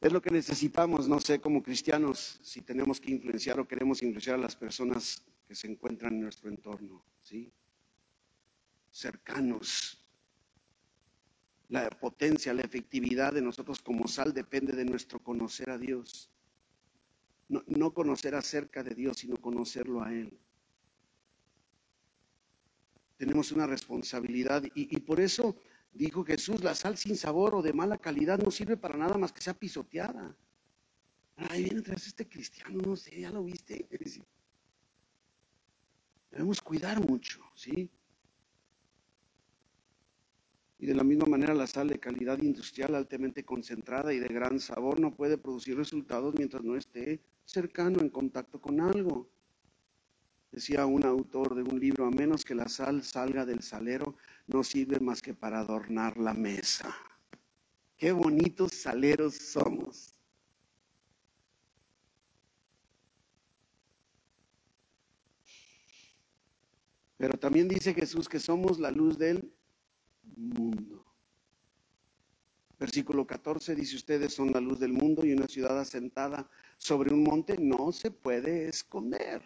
Es 0.00 0.12
lo 0.12 0.22
que 0.22 0.30
necesitamos, 0.30 1.08
no 1.08 1.20
sé, 1.20 1.40
como 1.40 1.60
cristianos, 1.60 2.38
si 2.40 2.62
tenemos 2.62 3.00
que 3.00 3.10
influenciar 3.10 3.58
o 3.58 3.66
queremos 3.66 4.00
influenciar 4.00 4.36
a 4.36 4.42
las 4.42 4.54
personas 4.54 5.20
que 5.44 5.56
se 5.56 5.66
encuentran 5.66 6.14
en 6.14 6.20
nuestro 6.20 6.48
entorno, 6.48 7.04
¿sí? 7.20 7.52
Cercanos. 8.92 10.00
La 11.68 11.90
potencia, 11.90 12.54
la 12.54 12.62
efectividad 12.62 13.32
de 13.32 13.42
nosotros 13.42 13.82
como 13.82 14.06
sal 14.06 14.32
depende 14.32 14.72
de 14.72 14.84
nuestro 14.84 15.18
conocer 15.18 15.68
a 15.70 15.78
Dios. 15.78 16.30
No, 17.48 17.94
conocer 17.94 18.34
acerca 18.34 18.82
de 18.82 18.94
Dios, 18.94 19.18
sino 19.18 19.36
conocerlo 19.36 20.02
a 20.02 20.12
Él. 20.12 20.38
Tenemos 23.16 23.52
una 23.52 23.66
responsabilidad 23.66 24.62
y, 24.74 24.94
y 24.94 25.00
por 25.00 25.20
eso 25.20 25.56
Dijo 25.92 26.24
Jesús, 26.24 26.62
la 26.62 26.74
sal 26.74 26.96
sin 26.96 27.16
sabor 27.16 27.54
o 27.54 27.62
de 27.62 27.72
mala 27.72 27.98
calidad 27.98 28.38
no 28.38 28.50
sirve 28.50 28.76
para 28.76 28.96
nada 28.96 29.16
más 29.18 29.32
que 29.32 29.40
sea 29.40 29.54
pisoteada. 29.54 30.36
Ahí 31.36 31.64
viene 31.64 31.80
atrás 31.80 32.06
este 32.06 32.28
cristiano, 32.28 32.80
no 32.84 32.96
sé, 32.96 33.20
ya 33.20 33.30
lo 33.30 33.42
viste. 33.44 33.88
Debemos 36.30 36.60
cuidar 36.60 37.00
mucho, 37.00 37.40
¿sí? 37.54 37.90
Y 40.78 40.86
de 40.86 40.94
la 40.94 41.02
misma 41.02 41.26
manera 41.26 41.54
la 41.54 41.66
sal 41.66 41.88
de 41.88 41.98
calidad 41.98 42.40
industrial 42.40 42.94
altamente 42.94 43.44
concentrada 43.44 44.14
y 44.14 44.20
de 44.20 44.28
gran 44.28 44.60
sabor 44.60 45.00
no 45.00 45.14
puede 45.14 45.36
producir 45.36 45.76
resultados 45.76 46.34
mientras 46.36 46.62
no 46.62 46.76
esté 46.76 47.20
cercano 47.44 48.00
en 48.00 48.10
contacto 48.10 48.60
con 48.60 48.80
algo. 48.80 49.28
Decía 50.52 50.86
un 50.86 51.04
autor 51.04 51.54
de 51.56 51.62
un 51.62 51.78
libro, 51.78 52.06
a 52.06 52.10
menos 52.10 52.44
que 52.44 52.54
la 52.54 52.68
sal 52.68 53.02
salga 53.02 53.44
del 53.44 53.62
salero, 53.62 54.14
no 54.46 54.62
sirve 54.62 55.00
más 55.00 55.20
que 55.20 55.34
para 55.34 55.60
adornar 55.60 56.16
la 56.16 56.32
mesa. 56.32 56.94
Qué 57.96 58.12
bonitos 58.12 58.72
saleros 58.72 59.34
somos. 59.34 60.14
Pero 67.18 67.36
también 67.36 67.66
dice 67.66 67.92
Jesús 67.92 68.28
que 68.28 68.38
somos 68.38 68.78
la 68.78 68.92
luz 68.92 69.18
del 69.18 69.52
mundo. 70.38 71.04
Versículo 72.78 73.26
14 73.26 73.74
dice, 73.74 73.96
ustedes 73.96 74.32
son 74.32 74.52
la 74.52 74.60
luz 74.60 74.78
del 74.78 74.92
mundo 74.92 75.26
y 75.26 75.32
una 75.32 75.48
ciudad 75.48 75.78
asentada 75.78 76.48
sobre 76.76 77.12
un 77.12 77.24
monte 77.24 77.56
no 77.58 77.90
se 77.90 78.10
puede 78.10 78.68
esconder. 78.68 79.42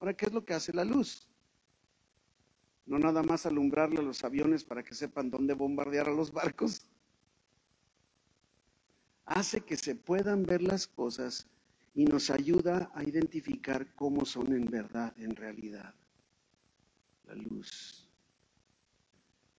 Ahora, 0.00 0.14
¿qué 0.14 0.26
es 0.26 0.32
lo 0.32 0.44
que 0.44 0.54
hace 0.54 0.72
la 0.72 0.84
luz? 0.84 1.28
No 2.86 2.98
nada 2.98 3.22
más 3.22 3.44
alumbrarle 3.44 3.98
a 3.98 4.02
los 4.02 4.24
aviones 4.24 4.64
para 4.64 4.82
que 4.82 4.94
sepan 4.94 5.30
dónde 5.30 5.52
bombardear 5.52 6.08
a 6.08 6.14
los 6.14 6.32
barcos. 6.32 6.88
Hace 9.26 9.60
que 9.60 9.76
se 9.76 9.96
puedan 9.96 10.44
ver 10.44 10.62
las 10.62 10.86
cosas 10.86 11.46
y 11.94 12.04
nos 12.04 12.30
ayuda 12.30 12.90
a 12.94 13.02
identificar 13.02 13.92
cómo 13.94 14.24
son 14.24 14.52
en 14.54 14.66
verdad, 14.66 15.12
en 15.18 15.34
realidad. 15.34 15.94
La 17.24 17.34
luz. 17.34 18.05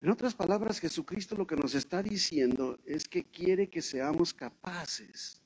En 0.00 0.10
otras 0.10 0.34
palabras, 0.34 0.78
Jesucristo 0.78 1.34
lo 1.34 1.46
que 1.46 1.56
nos 1.56 1.74
está 1.74 2.02
diciendo 2.02 2.78
es 2.84 3.08
que 3.08 3.24
quiere 3.24 3.68
que 3.68 3.82
seamos 3.82 4.32
capaces 4.32 5.42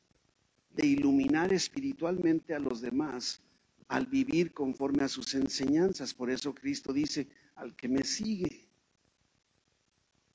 de 0.71 0.87
iluminar 0.87 1.53
espiritualmente 1.53 2.55
a 2.55 2.59
los 2.59 2.81
demás 2.81 3.41
al 3.89 4.07
vivir 4.07 4.53
conforme 4.53 5.05
a 5.05 5.09
sus 5.09 5.35
enseñanzas. 5.35 6.13
Por 6.13 6.31
eso 6.31 6.55
Cristo 6.55 6.93
dice, 6.93 7.29
al 7.55 7.75
que 7.75 7.89
me 7.89 8.05
sigue, 8.05 8.69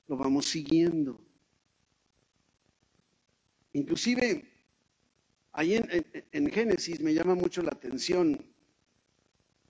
lo 0.08 0.18
vamos 0.18 0.48
siguiendo. 0.48 1.22
Inclusive, 3.74 4.52
ahí 5.52 5.76
en, 6.32 6.50
Génesis 6.50 7.00
me 7.02 7.14
llama 7.14 7.36
mucho 7.36 7.62
la 7.62 7.72
atención 7.72 8.44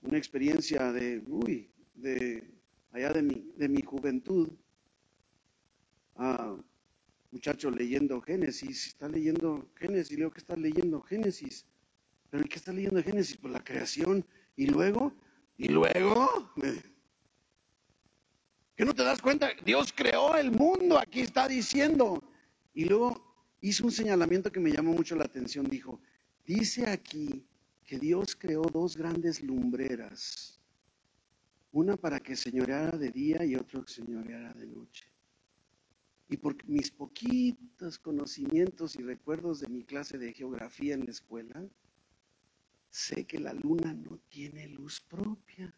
una 0.02 0.16
experiencia 0.16 0.92
de, 0.92 1.22
uy, 1.26 1.70
de 1.94 2.57
allá 2.92 3.12
de 3.12 3.22
mi, 3.22 3.52
de 3.56 3.68
mi 3.68 3.82
juventud. 3.82 4.48
Ah, 6.16 6.56
muchacho 7.30 7.70
leyendo 7.70 8.20
Génesis, 8.20 8.88
está 8.88 9.08
leyendo 9.08 9.70
Génesis, 9.76 10.18
leo 10.18 10.30
que 10.30 10.38
está 10.38 10.56
leyendo 10.56 11.00
Génesis. 11.02 11.66
Pero 12.30 12.44
¿qué 12.44 12.56
está 12.56 12.72
leyendo 12.72 13.02
Génesis? 13.02 13.36
Pues 13.36 13.52
la 13.52 13.62
creación. 13.62 14.24
Y 14.56 14.66
luego, 14.66 15.14
y 15.56 15.68
luego, 15.68 16.52
¿qué 18.76 18.84
no 18.84 18.94
te 18.94 19.04
das 19.04 19.22
cuenta? 19.22 19.50
Dios 19.64 19.92
creó 19.92 20.36
el 20.36 20.50
mundo, 20.50 20.98
aquí 20.98 21.20
está 21.20 21.48
diciendo. 21.48 22.22
Y 22.74 22.84
luego 22.84 23.56
hizo 23.60 23.84
un 23.84 23.92
señalamiento 23.92 24.50
que 24.50 24.60
me 24.60 24.72
llamó 24.72 24.92
mucho 24.92 25.16
la 25.16 25.24
atención. 25.24 25.68
Dijo, 25.68 26.00
dice 26.44 26.88
aquí 26.88 27.46
que 27.84 27.98
Dios 27.98 28.36
creó 28.36 28.62
dos 28.62 28.96
grandes 28.96 29.42
lumbreras. 29.42 30.57
Una 31.72 31.96
para 31.96 32.20
que 32.20 32.34
señoreara 32.34 32.96
de 32.96 33.10
día 33.10 33.44
y 33.44 33.54
otra 33.54 33.82
que 33.82 33.92
señoreara 33.92 34.54
de 34.54 34.66
noche. 34.66 35.06
Y 36.30 36.36
por 36.36 36.62
mis 36.66 36.90
poquitos 36.90 37.98
conocimientos 37.98 38.96
y 38.96 39.02
recuerdos 39.02 39.60
de 39.60 39.68
mi 39.68 39.84
clase 39.84 40.18
de 40.18 40.32
geografía 40.32 40.94
en 40.94 41.04
la 41.04 41.10
escuela, 41.10 41.66
sé 42.90 43.26
que 43.26 43.38
la 43.38 43.52
luna 43.52 43.92
no 43.92 44.18
tiene 44.28 44.68
luz 44.68 45.00
propia. 45.00 45.74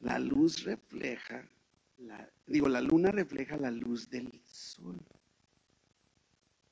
La 0.00 0.18
luz 0.18 0.64
refleja, 0.64 1.48
digo, 2.46 2.68
la 2.68 2.80
luna 2.80 3.10
refleja 3.12 3.56
la 3.56 3.70
luz 3.70 4.08
del 4.08 4.42
sol. 4.44 5.00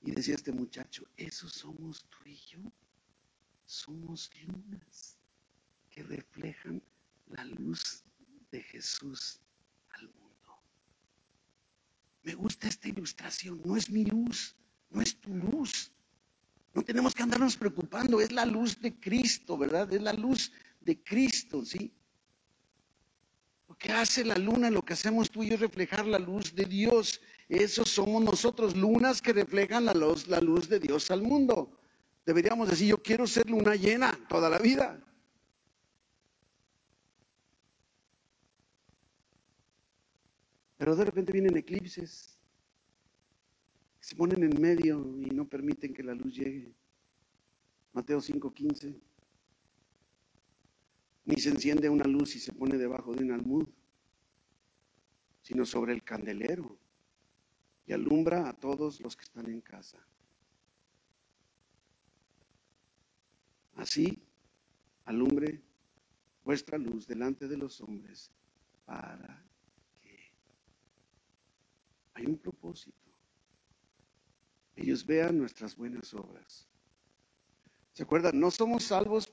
Y 0.03 0.13
decía 0.13 0.35
este 0.35 0.53
muchacho, 0.53 1.05
eso 1.17 1.49
somos 1.49 2.05
tú 2.09 2.19
y 2.27 2.37
yo. 2.37 2.61
Somos 3.67 4.31
lunas 4.47 5.17
que 5.91 6.03
reflejan 6.03 6.83
la 7.31 7.45
luz 7.45 8.05
de 8.51 8.63
Jesús 8.63 9.41
al 9.91 10.09
mundo. 10.09 10.63
Me 12.23 12.35
gusta 12.35 12.69
esta 12.69 12.89
ilustración, 12.89 13.61
no 13.65 13.77
es 13.77 13.91
mi 13.91 14.05
luz, 14.05 14.57
no 14.91 15.01
es 15.01 15.19
tu 15.21 15.35
luz, 15.35 15.93
no 16.73 16.83
tenemos 16.83 17.15
que 17.15 17.23
andarnos 17.23 17.57
preocupando, 17.57 18.21
es 18.21 18.31
la 18.33 18.47
luz 18.47 18.81
de 18.81 18.99
Cristo, 18.99 19.59
¿verdad? 19.59 19.93
Es 19.93 20.03
la 20.03 20.13
luz 20.13 20.53
de 20.81 21.03
Cristo, 21.03 21.65
¿sí? 21.65 21.93
Lo 23.69 23.77
que 23.77 23.93
hace 23.93 24.25
la 24.25 24.37
luna, 24.37 24.71
lo 24.71 24.85
que 24.85 24.93
hacemos 24.93 25.31
tú 25.31 25.43
y 25.43 25.49
yo 25.49 25.55
es 25.55 25.61
reflejar 25.61 26.07
la 26.07 26.19
luz 26.19 26.55
de 26.55 26.65
Dios. 26.65 27.21
Eso 27.49 27.85
somos 27.85 28.23
nosotros, 28.23 28.77
lunas 28.77 29.21
que 29.21 29.33
reflejan 29.33 29.85
la 29.85 29.95
luz, 29.95 30.29
la 30.29 30.41
luz 30.41 30.69
de 30.69 30.79
Dios 30.79 31.11
al 31.11 31.23
mundo. 31.23 31.81
Deberíamos 32.25 32.69
decir, 32.69 32.89
yo 32.89 33.03
quiero 33.03 33.27
ser 33.27 33.49
luna 33.49 33.75
llena 33.75 34.17
toda 34.29 34.49
la 34.49 34.59
vida. 34.59 35.01
Pero 40.81 40.97
de 40.97 41.05
repente 41.05 41.31
vienen 41.31 41.59
eclipses 41.59 42.39
se 44.01 44.17
ponen 44.17 44.43
en 44.43 44.59
medio 44.59 45.15
y 45.21 45.27
no 45.27 45.47
permiten 45.47 45.93
que 45.93 46.03
la 46.03 46.15
luz 46.15 46.35
llegue. 46.35 46.75
Mateo 47.93 48.19
5:15. 48.19 48.99
Ni 51.27 51.37
se 51.37 51.51
enciende 51.51 51.91
una 51.91 52.05
luz 52.05 52.35
y 52.35 52.39
se 52.39 52.55
pone 52.55 52.79
debajo 52.79 53.15
de 53.15 53.23
un 53.23 53.33
almud, 53.33 53.69
sino 55.43 55.67
sobre 55.67 55.93
el 55.93 56.03
candelero 56.03 56.79
y 57.85 57.93
alumbra 57.93 58.49
a 58.49 58.55
todos 58.55 59.03
los 59.03 59.15
que 59.19 59.25
están 59.25 59.51
en 59.51 59.61
casa. 59.61 59.99
Así 63.75 64.19
alumbre 65.05 65.61
vuestra 66.43 66.79
luz 66.79 67.07
delante 67.07 67.49
de 67.49 67.59
los 67.59 67.83
hombres 67.83 68.31
para 68.87 69.45
propósito 72.37 73.11
ellos 74.81 75.05
vean 75.05 75.39
nuestras 75.39 75.77
buenas 75.77 76.15
obras. 76.15 76.67
¿Se 77.93 78.03
acuerdan? 78.03 78.41
No 78.41 78.51
somos 78.51 78.85
salvos 78.85 79.31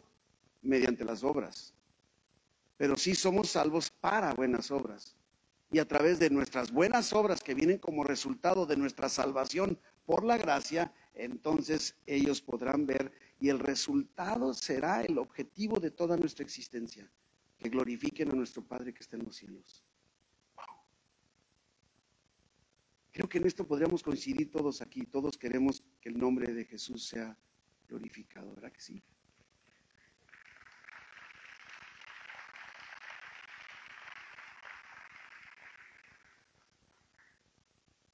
mediante 0.62 1.06
las 1.06 1.24
obras, 1.24 1.74
pero 2.76 2.98
sí 2.98 3.16
somos 3.16 3.50
salvos 3.50 3.90
para 3.90 4.34
buenas 4.34 4.72
obras. 4.72 5.16
Y 5.72 5.80
a 5.80 5.88
través 5.88 6.20
de 6.20 6.30
nuestras 6.30 6.72
buenas 6.72 7.14
obras 7.14 7.42
que 7.42 7.54
vienen 7.54 7.78
como 7.78 8.04
resultado 8.04 8.66
de 8.66 8.78
nuestra 8.78 9.10
salvación 9.10 9.80
por 10.06 10.24
la 10.24 10.38
gracia, 10.38 10.94
entonces 11.14 11.96
ellos 12.06 12.42
podrán 12.42 12.86
ver 12.86 13.12
y 13.40 13.50
el 13.50 13.60
resultado 13.60 14.54
será 14.54 15.04
el 15.04 15.18
objetivo 15.18 15.80
de 15.80 15.92
toda 15.92 16.18
nuestra 16.18 16.44
existencia, 16.44 17.10
que 17.58 17.70
glorifiquen 17.70 18.32
a 18.32 18.36
nuestro 18.36 18.64
Padre 18.64 18.94
que 18.94 19.04
está 19.04 19.18
en 19.18 19.26
los 19.26 19.36
cielos. 19.36 19.87
Creo 23.18 23.28
que 23.28 23.40
en 23.40 23.48
esto 23.48 23.66
podríamos 23.66 24.04
coincidir 24.04 24.52
todos 24.52 24.80
aquí. 24.80 25.04
Todos 25.08 25.40
queremos 25.40 25.84
que 26.00 26.10
el 26.10 26.20
nombre 26.20 26.54
de 26.54 26.66
Jesús 26.66 27.08
sea 27.08 27.36
glorificado, 27.90 28.54
¿verdad 28.54 28.72
que 28.72 28.80
sí? 28.80 29.04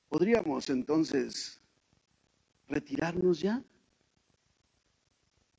Podríamos 0.08 0.70
entonces 0.70 1.62
retirarnos 2.70 3.42
ya. 3.42 3.62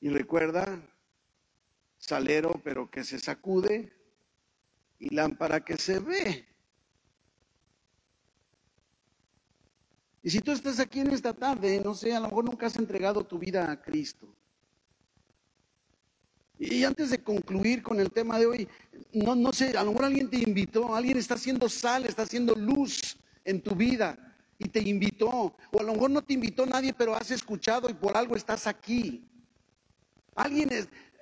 Y 0.00 0.08
recuerda, 0.08 0.80
salero 1.98 2.62
pero 2.64 2.90
que 2.90 3.04
se 3.04 3.18
sacude 3.18 3.92
y 4.98 5.14
lámpara 5.14 5.62
que 5.62 5.76
se 5.76 5.98
ve. 5.98 6.53
Y 10.24 10.30
si 10.30 10.40
tú 10.40 10.52
estás 10.52 10.80
aquí 10.80 11.00
en 11.00 11.12
esta 11.12 11.34
tarde, 11.34 11.82
no 11.84 11.94
sé, 11.94 12.14
a 12.14 12.18
lo 12.18 12.28
mejor 12.28 12.46
nunca 12.46 12.66
has 12.66 12.76
entregado 12.76 13.22
tu 13.24 13.38
vida 13.38 13.70
a 13.70 13.80
Cristo. 13.82 14.34
Y 16.58 16.82
antes 16.82 17.10
de 17.10 17.22
concluir 17.22 17.82
con 17.82 18.00
el 18.00 18.10
tema 18.10 18.38
de 18.38 18.46
hoy, 18.46 18.68
no, 19.12 19.34
no 19.34 19.52
sé, 19.52 19.76
a 19.76 19.84
lo 19.84 19.90
mejor 19.90 20.06
alguien 20.06 20.30
te 20.30 20.38
invitó, 20.38 20.94
alguien 20.94 21.18
está 21.18 21.34
haciendo 21.34 21.68
sal, 21.68 22.06
está 22.06 22.22
haciendo 22.22 22.54
luz 22.54 23.18
en 23.44 23.60
tu 23.60 23.74
vida 23.74 24.16
y 24.58 24.66
te 24.70 24.80
invitó, 24.80 25.54
o 25.70 25.78
a 25.78 25.82
lo 25.82 25.92
mejor 25.92 26.10
no 26.10 26.22
te 26.22 26.32
invitó 26.32 26.64
nadie, 26.64 26.94
pero 26.94 27.14
has 27.14 27.30
escuchado 27.30 27.90
y 27.90 27.92
por 27.92 28.16
algo 28.16 28.34
estás 28.34 28.66
aquí. 28.66 29.28
Alguien, 30.34 30.70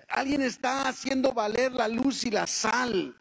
alguien 0.09 0.43
está 0.43 0.89
haciendo 0.89 1.33
valer 1.33 1.73
la 1.73 1.89
luz 1.89 2.25
y 2.25 2.31
la 2.31 2.47
sal 2.47 3.17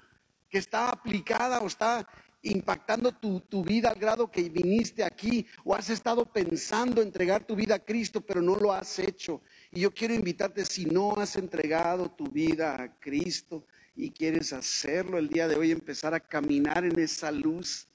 que 0.48 0.60
está 0.60 0.90
aplicada 0.90 1.60
o 1.60 1.66
está 1.66 2.08
impactando 2.44 3.12
tu, 3.12 3.64
vida 3.64 3.90
al 3.90 4.00
grado 4.00 4.30
que 4.30 4.50
viniste 4.50 5.04
aquí 5.04 5.46
o 5.64 5.76
has 5.76 5.90
estado 5.90 6.26
pensando 6.26 7.02
entregar 7.02 7.46
tu 7.46 7.56
vida 7.56 7.76
a 7.76 7.80
Cristo, 7.80 8.22
pero 8.22 8.42
no 8.42 8.56
lo 8.56 8.74
has 8.74 9.00
hecho. 9.00 9.42
Y 9.72 9.82
yo 9.82 9.92
quiero 9.92 10.14
invitarte, 10.14 10.66
si 10.66 10.86
no 10.86 11.14
has 11.18 11.36
entregado 11.36 12.10
tu 12.10 12.26
vida 12.26 12.82
a 12.82 13.00
Cristo 13.00 13.66
y 13.96 14.10
quieres 14.10 14.54
hacerlo 14.54 15.18
el 15.18 15.30
día 15.30 15.48
de 15.48 15.56
hoy, 15.56 15.72
empezar 15.72 16.14
a 16.14 16.20
caminar 16.20 16.84
en 16.84 17.00
esa 17.00 17.32
luz, 17.32 17.88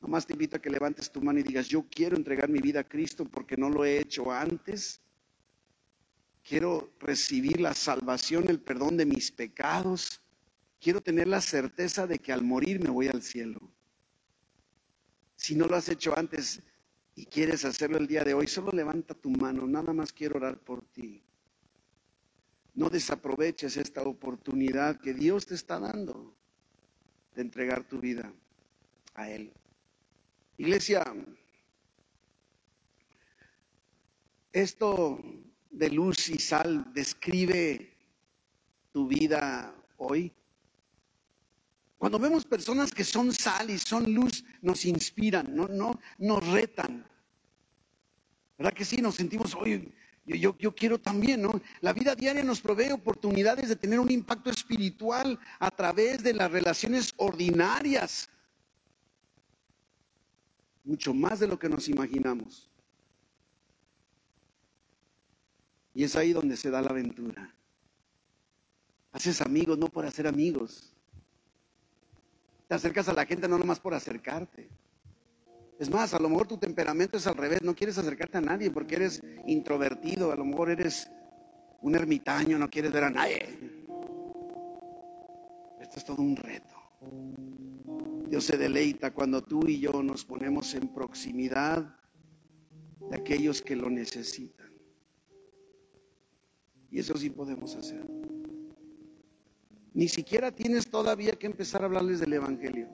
Nomás 0.00 0.26
te 0.26 0.32
invito 0.32 0.56
a 0.56 0.62
que 0.62 0.70
levantes 0.70 1.10
tu 1.12 1.20
mano 1.20 1.40
y 1.40 1.42
digas, 1.42 1.68
yo 1.68 1.84
quiero 1.90 2.16
entregar 2.16 2.48
mi 2.48 2.60
vida 2.60 2.80
a 2.80 2.88
Cristo 2.88 3.26
porque 3.26 3.56
no 3.56 3.68
lo 3.68 3.84
he 3.84 4.00
hecho 4.00 4.32
antes. 4.32 5.00
Quiero 6.42 6.90
recibir 7.00 7.60
la 7.60 7.74
salvación, 7.74 8.48
el 8.48 8.60
perdón 8.60 8.96
de 8.96 9.04
mis 9.04 9.30
pecados. 9.30 10.22
Quiero 10.80 11.02
tener 11.02 11.28
la 11.28 11.42
certeza 11.42 12.06
de 12.06 12.18
que 12.18 12.32
al 12.32 12.42
morir 12.42 12.80
me 12.80 12.88
voy 12.88 13.08
al 13.08 13.22
cielo. 13.22 13.60
Si 15.40 15.54
no 15.54 15.64
lo 15.64 15.74
has 15.74 15.88
hecho 15.88 16.12
antes 16.18 16.60
y 17.14 17.24
quieres 17.24 17.64
hacerlo 17.64 17.96
el 17.96 18.06
día 18.06 18.24
de 18.24 18.34
hoy, 18.34 18.46
solo 18.46 18.72
levanta 18.72 19.14
tu 19.14 19.30
mano. 19.30 19.66
Nada 19.66 19.94
más 19.94 20.12
quiero 20.12 20.36
orar 20.36 20.58
por 20.58 20.84
ti. 20.92 21.22
No 22.74 22.90
desaproveches 22.90 23.78
esta 23.78 24.02
oportunidad 24.02 25.00
que 25.00 25.14
Dios 25.14 25.46
te 25.46 25.54
está 25.54 25.80
dando 25.80 26.36
de 27.34 27.40
entregar 27.40 27.84
tu 27.84 27.98
vida 28.00 28.30
a 29.14 29.30
Él. 29.30 29.50
Iglesia, 30.58 31.02
esto 34.52 35.22
de 35.70 35.88
luz 35.88 36.28
y 36.28 36.38
sal 36.38 36.92
describe 36.92 37.96
tu 38.92 39.08
vida 39.08 39.74
hoy. 39.96 40.34
Cuando 42.00 42.18
vemos 42.18 42.46
personas 42.46 42.92
que 42.92 43.04
son 43.04 43.30
sal 43.30 43.68
y 43.68 43.76
son 43.76 44.14
luz, 44.14 44.42
nos 44.62 44.86
inspiran, 44.86 45.54
no, 45.54 45.68
no, 45.68 46.00
nos 46.16 46.46
retan. 46.46 47.06
¿Verdad 48.56 48.72
que 48.72 48.86
sí? 48.86 49.02
Nos 49.02 49.16
sentimos, 49.16 49.54
oye, 49.54 49.92
yo, 50.24 50.34
yo, 50.34 50.56
yo, 50.56 50.74
quiero 50.74 50.98
también, 50.98 51.42
¿no? 51.42 51.60
La 51.82 51.92
vida 51.92 52.14
diaria 52.14 52.42
nos 52.42 52.62
provee 52.62 52.90
oportunidades 52.90 53.68
de 53.68 53.76
tener 53.76 54.00
un 54.00 54.10
impacto 54.10 54.48
espiritual 54.48 55.38
a 55.58 55.70
través 55.70 56.22
de 56.22 56.32
las 56.32 56.50
relaciones 56.50 57.12
ordinarias 57.18 58.30
mucho 60.82 61.12
más 61.12 61.38
de 61.38 61.48
lo 61.48 61.58
que 61.58 61.68
nos 61.68 61.86
imaginamos. 61.86 62.70
Y 65.92 66.04
es 66.04 66.16
ahí 66.16 66.32
donde 66.32 66.56
se 66.56 66.70
da 66.70 66.80
la 66.80 66.88
aventura. 66.88 67.54
Haces 69.12 69.42
amigos 69.42 69.76
no 69.76 69.88
por 69.88 70.06
hacer 70.06 70.26
amigos. 70.26 70.96
Te 72.70 72.76
acercas 72.76 73.08
a 73.08 73.12
la 73.12 73.26
gente 73.26 73.48
no 73.48 73.58
nomás 73.58 73.80
por 73.80 73.94
acercarte. 73.94 74.68
Es 75.80 75.90
más, 75.90 76.14
a 76.14 76.20
lo 76.20 76.28
mejor 76.28 76.46
tu 76.46 76.56
temperamento 76.56 77.16
es 77.16 77.26
al 77.26 77.34
revés, 77.34 77.62
no 77.62 77.74
quieres 77.74 77.98
acercarte 77.98 78.38
a 78.38 78.40
nadie 78.40 78.70
porque 78.70 78.94
eres 78.94 79.20
introvertido, 79.44 80.30
a 80.30 80.36
lo 80.36 80.44
mejor 80.44 80.70
eres 80.70 81.10
un 81.80 81.96
ermitaño, 81.96 82.60
no 82.60 82.70
quieres 82.70 82.92
ver 82.92 83.02
a 83.02 83.10
nadie. 83.10 83.42
Esto 85.80 85.96
es 85.96 86.04
todo 86.04 86.22
un 86.22 86.36
reto. 86.36 86.76
Dios 88.28 88.44
se 88.44 88.56
deleita 88.56 89.10
cuando 89.10 89.42
tú 89.42 89.66
y 89.66 89.80
yo 89.80 90.00
nos 90.04 90.24
ponemos 90.24 90.72
en 90.74 90.94
proximidad 90.94 91.98
de 93.10 93.16
aquellos 93.16 93.62
que 93.62 93.74
lo 93.74 93.90
necesitan. 93.90 94.72
Y 96.88 97.00
eso 97.00 97.16
sí 97.16 97.30
podemos 97.30 97.74
hacer. 97.74 98.19
Ni 99.92 100.08
siquiera 100.08 100.52
tienes 100.52 100.88
todavía 100.88 101.32
que 101.32 101.46
empezar 101.46 101.82
a 101.82 101.86
hablarles 101.86 102.20
del 102.20 102.32
Evangelio. 102.32 102.88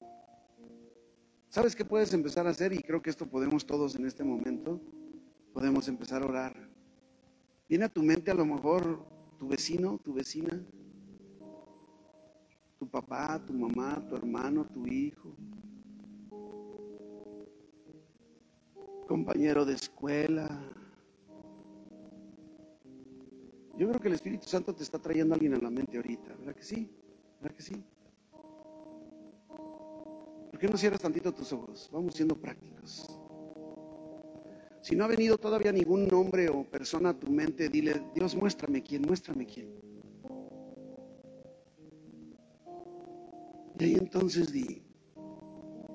¿Sabes 1.49 1.75
qué 1.75 1.85
puedes 1.85 2.13
empezar 2.13 2.47
a 2.47 2.51
hacer? 2.51 2.73
Y 2.73 2.81
creo 2.81 3.01
que 3.01 3.09
esto 3.09 3.27
podemos 3.27 3.65
todos 3.65 3.95
en 3.95 4.05
este 4.05 4.23
momento. 4.23 4.81
Podemos 5.53 5.87
empezar 5.87 6.23
a 6.23 6.25
orar. 6.25 6.69
Viene 7.69 7.85
a 7.85 7.89
tu 7.89 8.01
mente 8.03 8.31
a 8.31 8.35
lo 8.35 8.45
mejor 8.45 9.05
tu 9.37 9.47
vecino, 9.47 9.99
tu 10.03 10.13
vecina, 10.13 10.63
tu 12.79 12.89
papá, 12.89 13.43
tu 13.45 13.53
mamá, 13.53 14.03
tu 14.07 14.15
hermano, 14.15 14.65
tu 14.65 14.87
hijo, 14.87 15.35
compañero 19.07 19.65
de 19.65 19.73
escuela. 19.73 20.47
Yo 23.77 23.87
creo 23.87 23.99
que 24.01 24.07
el 24.07 24.15
Espíritu 24.15 24.47
Santo 24.47 24.73
te 24.73 24.83
está 24.83 24.97
trayendo 24.97 25.33
a 25.33 25.35
alguien 25.35 25.53
a 25.53 25.59
la 25.59 25.69
mente 25.69 25.97
ahorita, 25.97 26.35
¿verdad 26.39 26.55
que 26.55 26.63
sí? 26.63 26.89
¿Verdad 27.39 27.55
que 27.55 27.63
sí? 27.63 27.83
¿Por 30.49 30.59
qué 30.59 30.67
no 30.67 30.77
cierras 30.77 31.01
tantito 31.01 31.31
tus 31.31 31.53
ojos? 31.53 31.87
Vamos 31.93 32.15
siendo 32.15 32.35
prácticos. 32.35 33.19
Si 34.81 34.95
no 34.95 35.03
ha 35.03 35.07
venido 35.07 35.37
todavía 35.37 35.71
ningún 35.71 36.07
nombre 36.07 36.49
o 36.49 36.63
persona 36.63 37.09
a 37.09 37.13
tu 37.13 37.27
mente, 37.29 37.69
dile, 37.69 38.01
Dios, 38.15 38.35
muéstrame 38.35 38.81
quién, 38.81 39.03
muéstrame 39.03 39.45
quién. 39.45 39.69
Y 43.79 43.83
ahí 43.83 43.93
entonces 43.93 44.51
di, 44.51 44.81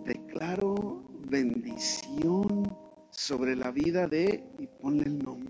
declaro 0.04 1.02
bendición 1.28 2.76
sobre 3.10 3.56
la 3.56 3.72
vida 3.72 4.06
de, 4.06 4.44
y 4.60 4.68
ponle 4.68 5.04
el 5.04 5.18
nombre, 5.18 5.41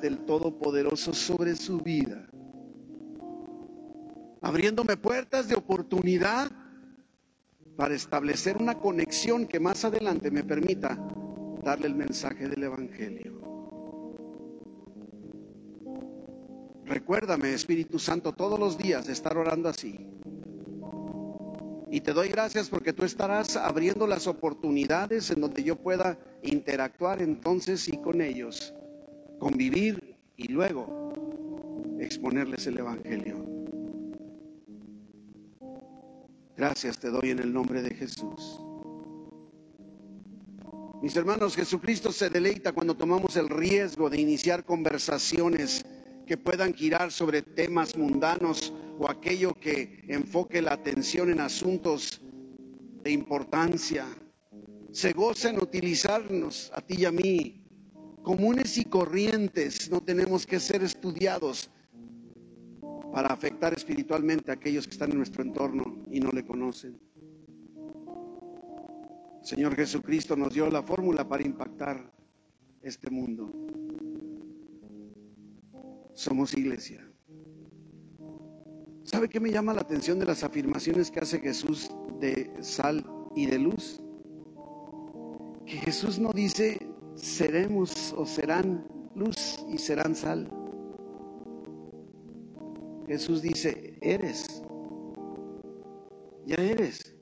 del 0.00 0.24
Todopoderoso 0.24 1.12
sobre 1.12 1.54
su 1.56 1.78
vida, 1.78 2.28
abriéndome 4.40 4.96
puertas 4.96 5.48
de 5.48 5.54
oportunidad 5.54 6.50
para 7.76 7.94
establecer 7.94 8.56
una 8.56 8.74
conexión 8.74 9.46
que 9.46 9.60
más 9.60 9.84
adelante 9.84 10.30
me 10.30 10.44
permita 10.44 10.98
darle 11.62 11.86
el 11.86 11.94
mensaje 11.94 12.48
del 12.48 12.62
Evangelio. 12.62 13.40
Recuérdame, 16.84 17.52
Espíritu 17.52 17.98
Santo, 17.98 18.32
todos 18.32 18.58
los 18.58 18.76
días 18.76 19.06
de 19.06 19.12
estar 19.12 19.38
orando 19.38 19.68
así. 19.68 19.98
Y 21.90 22.00
te 22.00 22.12
doy 22.12 22.28
gracias 22.28 22.68
porque 22.68 22.92
tú 22.92 23.04
estarás 23.04 23.56
abriendo 23.56 24.06
las 24.06 24.26
oportunidades 24.26 25.30
en 25.30 25.40
donde 25.40 25.62
yo 25.62 25.76
pueda 25.76 26.18
interactuar 26.42 27.22
entonces 27.22 27.88
y 27.88 27.96
con 27.98 28.20
ellos, 28.20 28.74
convivir 29.40 30.16
y 30.36 30.48
luego 30.48 31.12
exponerles 31.98 32.66
el 32.68 32.78
Evangelio. 32.78 33.44
Gracias 36.56 36.98
te 36.98 37.08
doy 37.08 37.30
en 37.30 37.40
el 37.40 37.52
nombre 37.52 37.82
de 37.82 37.94
Jesús. 37.94 38.60
Mis 41.02 41.16
hermanos, 41.16 41.56
Jesucristo 41.56 42.12
se 42.12 42.28
deleita 42.28 42.72
cuando 42.72 42.94
tomamos 42.94 43.34
el 43.36 43.48
riesgo 43.48 44.10
de 44.10 44.20
iniciar 44.20 44.64
conversaciones 44.64 45.86
que 46.26 46.36
puedan 46.36 46.74
girar 46.74 47.10
sobre 47.10 47.40
temas 47.40 47.96
mundanos 47.96 48.74
o 48.98 49.08
aquello 49.08 49.54
que 49.54 50.04
enfoque 50.08 50.60
la 50.60 50.74
atención 50.74 51.30
en 51.30 51.40
asuntos 51.40 52.20
de 53.02 53.10
importancia. 53.10 54.06
Se 54.92 55.14
goza 55.14 55.48
en 55.48 55.62
utilizarnos 55.62 56.70
a 56.74 56.82
ti 56.82 56.96
y 56.98 57.04
a 57.06 57.12
mí 57.12 57.59
comunes 58.22 58.76
y 58.78 58.84
corrientes. 58.84 59.90
No 59.90 60.00
tenemos 60.00 60.46
que 60.46 60.60
ser 60.60 60.82
estudiados 60.82 61.70
para 63.12 63.28
afectar 63.28 63.74
espiritualmente 63.74 64.50
a 64.50 64.54
aquellos 64.54 64.86
que 64.86 64.92
están 64.92 65.10
en 65.10 65.18
nuestro 65.18 65.42
entorno 65.42 66.04
y 66.10 66.20
no 66.20 66.30
le 66.30 66.44
conocen. 66.44 66.98
Señor 69.42 69.74
Jesucristo 69.74 70.36
nos 70.36 70.52
dio 70.52 70.70
la 70.70 70.82
fórmula 70.82 71.26
para 71.26 71.44
impactar 71.44 72.12
este 72.82 73.10
mundo. 73.10 73.50
Somos 76.14 76.54
iglesia. 76.54 77.06
¿Sabe 79.02 79.28
qué 79.28 79.40
me 79.40 79.50
llama 79.50 79.74
la 79.74 79.80
atención 79.80 80.18
de 80.18 80.26
las 80.26 80.44
afirmaciones 80.44 81.10
que 81.10 81.20
hace 81.20 81.40
Jesús 81.40 81.90
de 82.20 82.52
sal 82.60 83.04
y 83.34 83.46
de 83.46 83.58
luz? 83.58 84.02
Que 85.66 85.78
Jesús 85.78 86.18
no 86.18 86.32
dice 86.32 86.89
seremos 87.20 88.12
o 88.16 88.26
serán 88.26 88.86
luz 89.14 89.64
y 89.68 89.78
serán 89.78 90.14
sal. 90.14 90.48
Jesús 93.06 93.42
dice, 93.42 93.98
eres. 94.00 94.62
Ya 96.46 96.56
eres. 96.56 97.16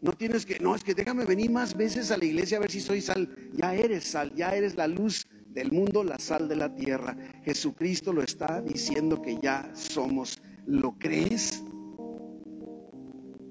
No 0.00 0.12
tienes 0.12 0.44
que, 0.46 0.58
no, 0.58 0.74
es 0.74 0.84
que 0.84 0.94
déjame 0.94 1.24
venir 1.24 1.50
más 1.50 1.76
veces 1.76 2.10
a 2.10 2.16
la 2.16 2.24
iglesia 2.24 2.58
a 2.58 2.60
ver 2.60 2.70
si 2.70 2.80
soy 2.80 3.00
sal. 3.00 3.34
Ya 3.52 3.74
eres 3.74 4.04
sal, 4.04 4.32
ya 4.34 4.54
eres 4.54 4.76
la 4.76 4.86
luz 4.86 5.26
del 5.48 5.72
mundo, 5.72 6.04
la 6.04 6.18
sal 6.18 6.48
de 6.48 6.56
la 6.56 6.74
tierra. 6.74 7.16
Jesucristo 7.44 8.12
lo 8.12 8.22
está 8.22 8.60
diciendo 8.60 9.22
que 9.22 9.38
ya 9.40 9.70
somos. 9.74 10.40
¿Lo 10.66 10.98
crees? 10.98 11.62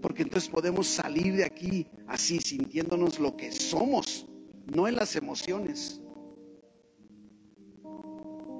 Porque 0.01 0.23
entonces 0.23 0.49
podemos 0.49 0.87
salir 0.87 1.35
de 1.35 1.45
aquí 1.45 1.87
así, 2.07 2.39
sintiéndonos 2.39 3.19
lo 3.19 3.35
que 3.35 3.51
somos, 3.51 4.27
no 4.73 4.87
en 4.87 4.95
las 4.95 5.15
emociones. 5.15 6.01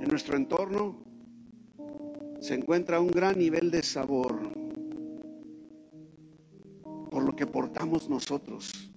En 0.01 0.07
nuestro 0.09 0.37
entorno 0.37 1.03
se 2.39 2.53
encuentra 2.53 2.99
un 2.99 3.07
gran 3.07 3.37
nivel 3.39 3.71
de 3.71 3.81
sabor 3.81 4.37
por 7.09 7.23
lo 7.23 7.35
que 7.35 7.47
portamos 7.47 8.09
nosotros. 8.09 8.91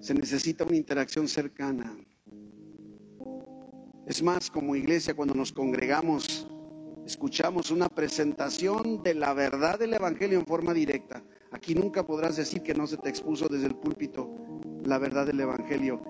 Se 0.00 0.14
necesita 0.14 0.64
una 0.64 0.76
interacción 0.76 1.28
cercana. 1.28 1.96
Es 4.06 4.22
más, 4.22 4.50
como 4.50 4.74
iglesia, 4.74 5.14
cuando 5.14 5.34
nos 5.34 5.52
congregamos, 5.52 6.48
escuchamos 7.04 7.70
una 7.70 7.88
presentación 7.88 9.02
de 9.02 9.14
la 9.14 9.34
verdad 9.34 9.78
del 9.78 9.94
Evangelio 9.94 10.38
en 10.38 10.46
forma 10.46 10.72
directa. 10.72 11.22
Aquí 11.52 11.74
nunca 11.74 12.06
podrás 12.06 12.36
decir 12.36 12.62
que 12.62 12.74
no 12.74 12.86
se 12.86 12.96
te 12.96 13.10
expuso 13.10 13.48
desde 13.48 13.66
el 13.66 13.76
púlpito 13.76 14.47
la 14.84 14.98
verdad 14.98 15.26
del 15.26 15.40
Evangelio. 15.40 16.00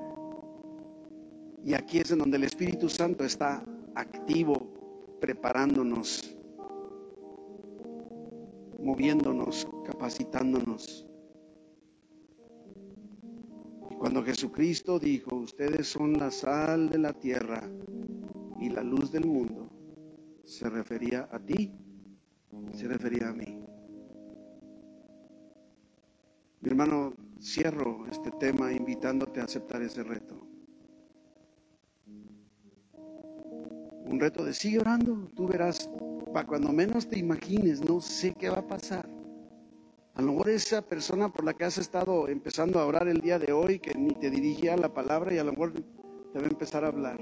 Y 1.64 1.74
aquí 1.74 1.98
es 1.98 2.10
en 2.10 2.18
donde 2.18 2.36
el 2.36 2.44
Espíritu 2.44 2.88
Santo 2.88 3.24
está 3.24 3.62
activo, 3.94 5.18
preparándonos, 5.20 6.36
moviéndonos, 8.78 9.66
capacitándonos. 9.84 11.06
Cuando 13.98 14.22
Jesucristo 14.22 14.98
dijo, 14.98 15.34
ustedes 15.34 15.88
son 15.88 16.12
la 16.18 16.30
sal 16.30 16.88
de 16.88 16.98
la 16.98 17.12
tierra 17.12 17.68
y 18.60 18.70
la 18.70 18.82
luz 18.82 19.10
del 19.10 19.26
mundo, 19.26 19.68
se 20.44 20.70
refería 20.70 21.28
a 21.32 21.40
ti, 21.40 21.72
se 22.72 22.86
refería 22.86 23.28
a 23.30 23.32
mí. 23.32 23.58
Mi 26.60 26.70
hermano, 26.70 27.14
cierro 27.40 28.06
este 28.10 28.30
tema 28.32 28.72
invitándote 28.72 29.40
a 29.40 29.44
aceptar 29.44 29.82
ese 29.82 30.02
reto. 30.02 30.46
Un 34.04 34.18
reto 34.18 34.44
de 34.44 34.54
sigue 34.54 34.78
orando, 34.80 35.28
tú 35.36 35.46
verás, 35.46 35.88
para 36.32 36.46
cuando 36.46 36.72
menos 36.72 37.06
te 37.08 37.18
imagines, 37.18 37.80
no 37.84 38.00
sé 38.00 38.34
qué 38.34 38.48
va 38.48 38.58
a 38.58 38.66
pasar. 38.66 39.08
A 40.14 40.22
lo 40.22 40.32
mejor 40.32 40.50
esa 40.50 40.82
persona 40.82 41.28
por 41.32 41.44
la 41.44 41.54
que 41.54 41.64
has 41.64 41.78
estado 41.78 42.26
empezando 42.26 42.80
a 42.80 42.86
orar 42.86 43.06
el 43.06 43.20
día 43.20 43.38
de 43.38 43.52
hoy, 43.52 43.78
que 43.78 43.94
ni 43.94 44.10
te 44.14 44.30
dirigía 44.30 44.76
la 44.76 44.92
palabra 44.92 45.32
y 45.32 45.38
a 45.38 45.44
lo 45.44 45.52
mejor 45.52 45.74
te 45.74 46.38
va 46.38 46.44
a 46.44 46.48
empezar 46.48 46.84
a 46.84 46.88
hablar. 46.88 47.20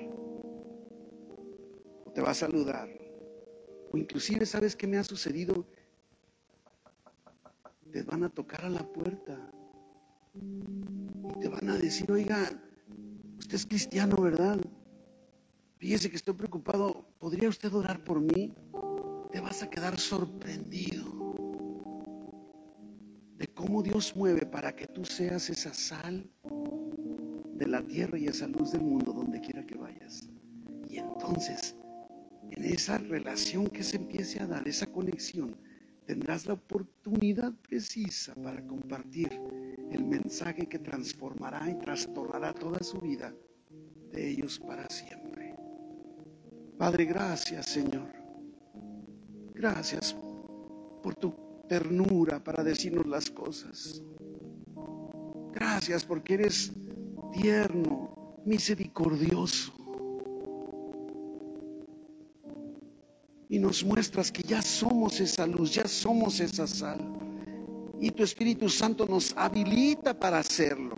O 2.05 2.11
te 2.13 2.23
va 2.23 2.31
a 2.31 2.35
saludar. 2.35 2.89
O 3.93 3.99
inclusive, 3.99 4.47
¿sabes 4.47 4.75
qué 4.75 4.87
me 4.87 4.97
ha 4.97 5.05
sucedido? 5.05 5.67
Te 7.93 8.03
van 8.03 8.25
a 8.25 8.31
tocar 8.31 8.65
a 8.65 8.71
la 8.71 8.85
puerta. 8.85 9.53
Y 11.31 11.41
te 11.41 11.49
van 11.49 11.69
a 11.71 11.77
decir, 11.77 12.11
oiga, 12.11 12.51
usted 13.39 13.55
es 13.55 13.67
cristiano, 13.67 14.17
¿verdad? 14.17 14.59
Fíjese 15.79 16.11
que 16.11 16.17
estoy 16.17 16.35
preocupado. 16.35 17.07
¿Podría 17.19 17.49
usted 17.49 17.73
orar 17.73 18.03
por 18.05 18.21
mí? 18.21 18.55
Te 19.33 19.41
vas 19.41 19.63
a 19.63 19.71
quedar 19.71 19.99
sorprendido 19.99 21.05
de 23.37 23.47
cómo 23.49 23.83
Dios 23.83 24.17
mueve 24.17 24.47
para 24.47 24.75
que 24.75 24.87
tú 24.87 25.05
seas 25.05 25.51
esa 25.51 25.75
sal 25.75 26.31
de 27.55 27.67
la 27.67 27.83
tierra 27.83 28.19
y 28.19 28.27
esa 28.27 28.47
luz 28.47 28.73
del 28.73 28.83
mundo 28.83 29.13
donde 29.13 29.41
quiera 29.41 29.65
que 29.65 29.77
vayas. 29.77 30.29
Y 30.89 30.99
entonces, 30.99 31.75
en 32.51 32.65
esa 32.65 32.99
relación 32.99 33.67
que 33.67 33.83
se 33.83 33.97
empiece 33.97 34.41
a 34.41 34.47
dar, 34.47 34.67
esa 34.67 34.87
conexión, 34.87 35.57
tendrás 36.07 36.47
la 36.47 36.55
oportunidad 36.55 37.53
precisa 37.69 38.35
para 38.35 38.65
compartir 38.67 39.41
el 39.91 40.05
mensaje 40.05 40.67
que 40.67 40.79
transformará 40.79 41.71
y 41.71 41.79
trastornará 41.79 42.53
toda 42.53 42.83
su 42.83 42.99
vida 42.99 43.33
de 44.13 44.31
ellos 44.31 44.59
para 44.59 44.89
siempre. 44.89 45.55
Padre, 46.79 47.05
gracias 47.05 47.67
Señor. 47.67 48.13
Gracias 49.55 50.15
por 51.03 51.15
tu 51.15 51.35
ternura 51.69 52.43
para 52.43 52.63
decirnos 52.63 53.07
las 53.07 53.31
cosas. 53.31 54.03
Gracias 55.53 56.05
porque 56.05 56.35
eres 56.35 56.73
tierno, 57.33 58.37
misericordioso. 58.45 59.73
Y 63.49 63.59
nos 63.59 63.85
muestras 63.85 64.31
que 64.33 64.43
ya 64.43 64.61
somos 64.61 65.21
esa 65.21 65.47
luz, 65.47 65.73
ya 65.73 65.87
somos 65.87 66.41
esa 66.41 66.67
sal. 66.67 67.16
Y 68.01 68.11
tu 68.11 68.23
Espíritu 68.23 68.69
Santo 68.69 69.07
nos 69.07 69.35
habilita 69.37 70.19
para 70.19 70.39
hacerlo. 70.39 70.97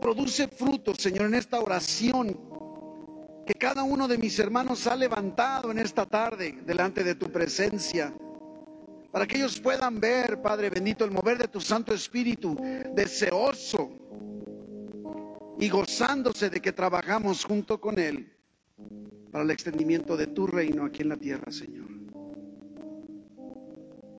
Produce 0.00 0.48
frutos, 0.48 0.98
Señor, 0.98 1.26
en 1.26 1.34
esta 1.34 1.60
oración 1.60 2.36
que 3.46 3.54
cada 3.54 3.82
uno 3.82 4.06
de 4.06 4.18
mis 4.18 4.38
hermanos 4.38 4.86
ha 4.86 4.96
levantado 4.96 5.70
en 5.70 5.78
esta 5.78 6.06
tarde 6.06 6.58
delante 6.64 7.02
de 7.02 7.14
tu 7.14 7.30
presencia 7.30 8.14
para 9.12 9.26
que 9.26 9.36
ellos 9.36 9.60
puedan 9.60 10.00
ver, 10.00 10.40
Padre 10.40 10.70
bendito, 10.70 11.04
el 11.04 11.10
mover 11.10 11.36
de 11.36 11.46
tu 11.46 11.60
Santo 11.60 11.92
Espíritu, 11.92 12.56
deseoso 12.94 13.90
y 15.58 15.68
gozándose 15.68 16.48
de 16.48 16.60
que 16.60 16.72
trabajamos 16.72 17.44
junto 17.44 17.78
con 17.78 17.98
Él 17.98 18.32
para 19.30 19.44
el 19.44 19.50
extendimiento 19.50 20.16
de 20.16 20.28
tu 20.28 20.46
reino 20.46 20.84
aquí 20.84 21.02
en 21.02 21.10
la 21.10 21.16
tierra, 21.16 21.52
Señor. 21.52 21.81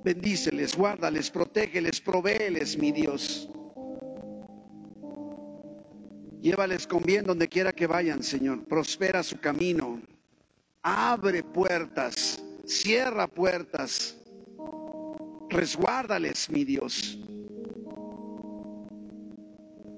Bendíceles, 0.03 0.75
guárdales, 0.75 1.29
protégeles, 1.29 2.01
provéeles, 2.01 2.77
mi 2.77 2.91
Dios. 2.91 3.49
Llévales 6.41 6.85
con 6.85 7.03
bien 7.03 7.25
donde 7.25 7.47
quiera 7.47 7.71
que 7.71 7.87
vayan, 7.87 8.21
Señor. 8.21 8.65
Prospera 8.65 9.23
su 9.23 9.39
camino. 9.39 10.01
Abre 10.81 11.41
puertas, 11.43 12.43
cierra 12.65 13.27
puertas 13.27 14.17
Resguárdales, 15.53 16.49
mi 16.49 16.63
Dios. 16.65 17.19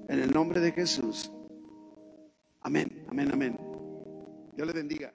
En 0.08 0.20
el 0.20 0.30
nombre 0.30 0.60
de 0.60 0.70
Jesús. 0.70 1.32
Amén, 2.60 3.06
amén, 3.08 3.30
amén. 3.32 3.58
Dios 4.54 4.66
le 4.66 4.74
bendiga. 4.74 5.14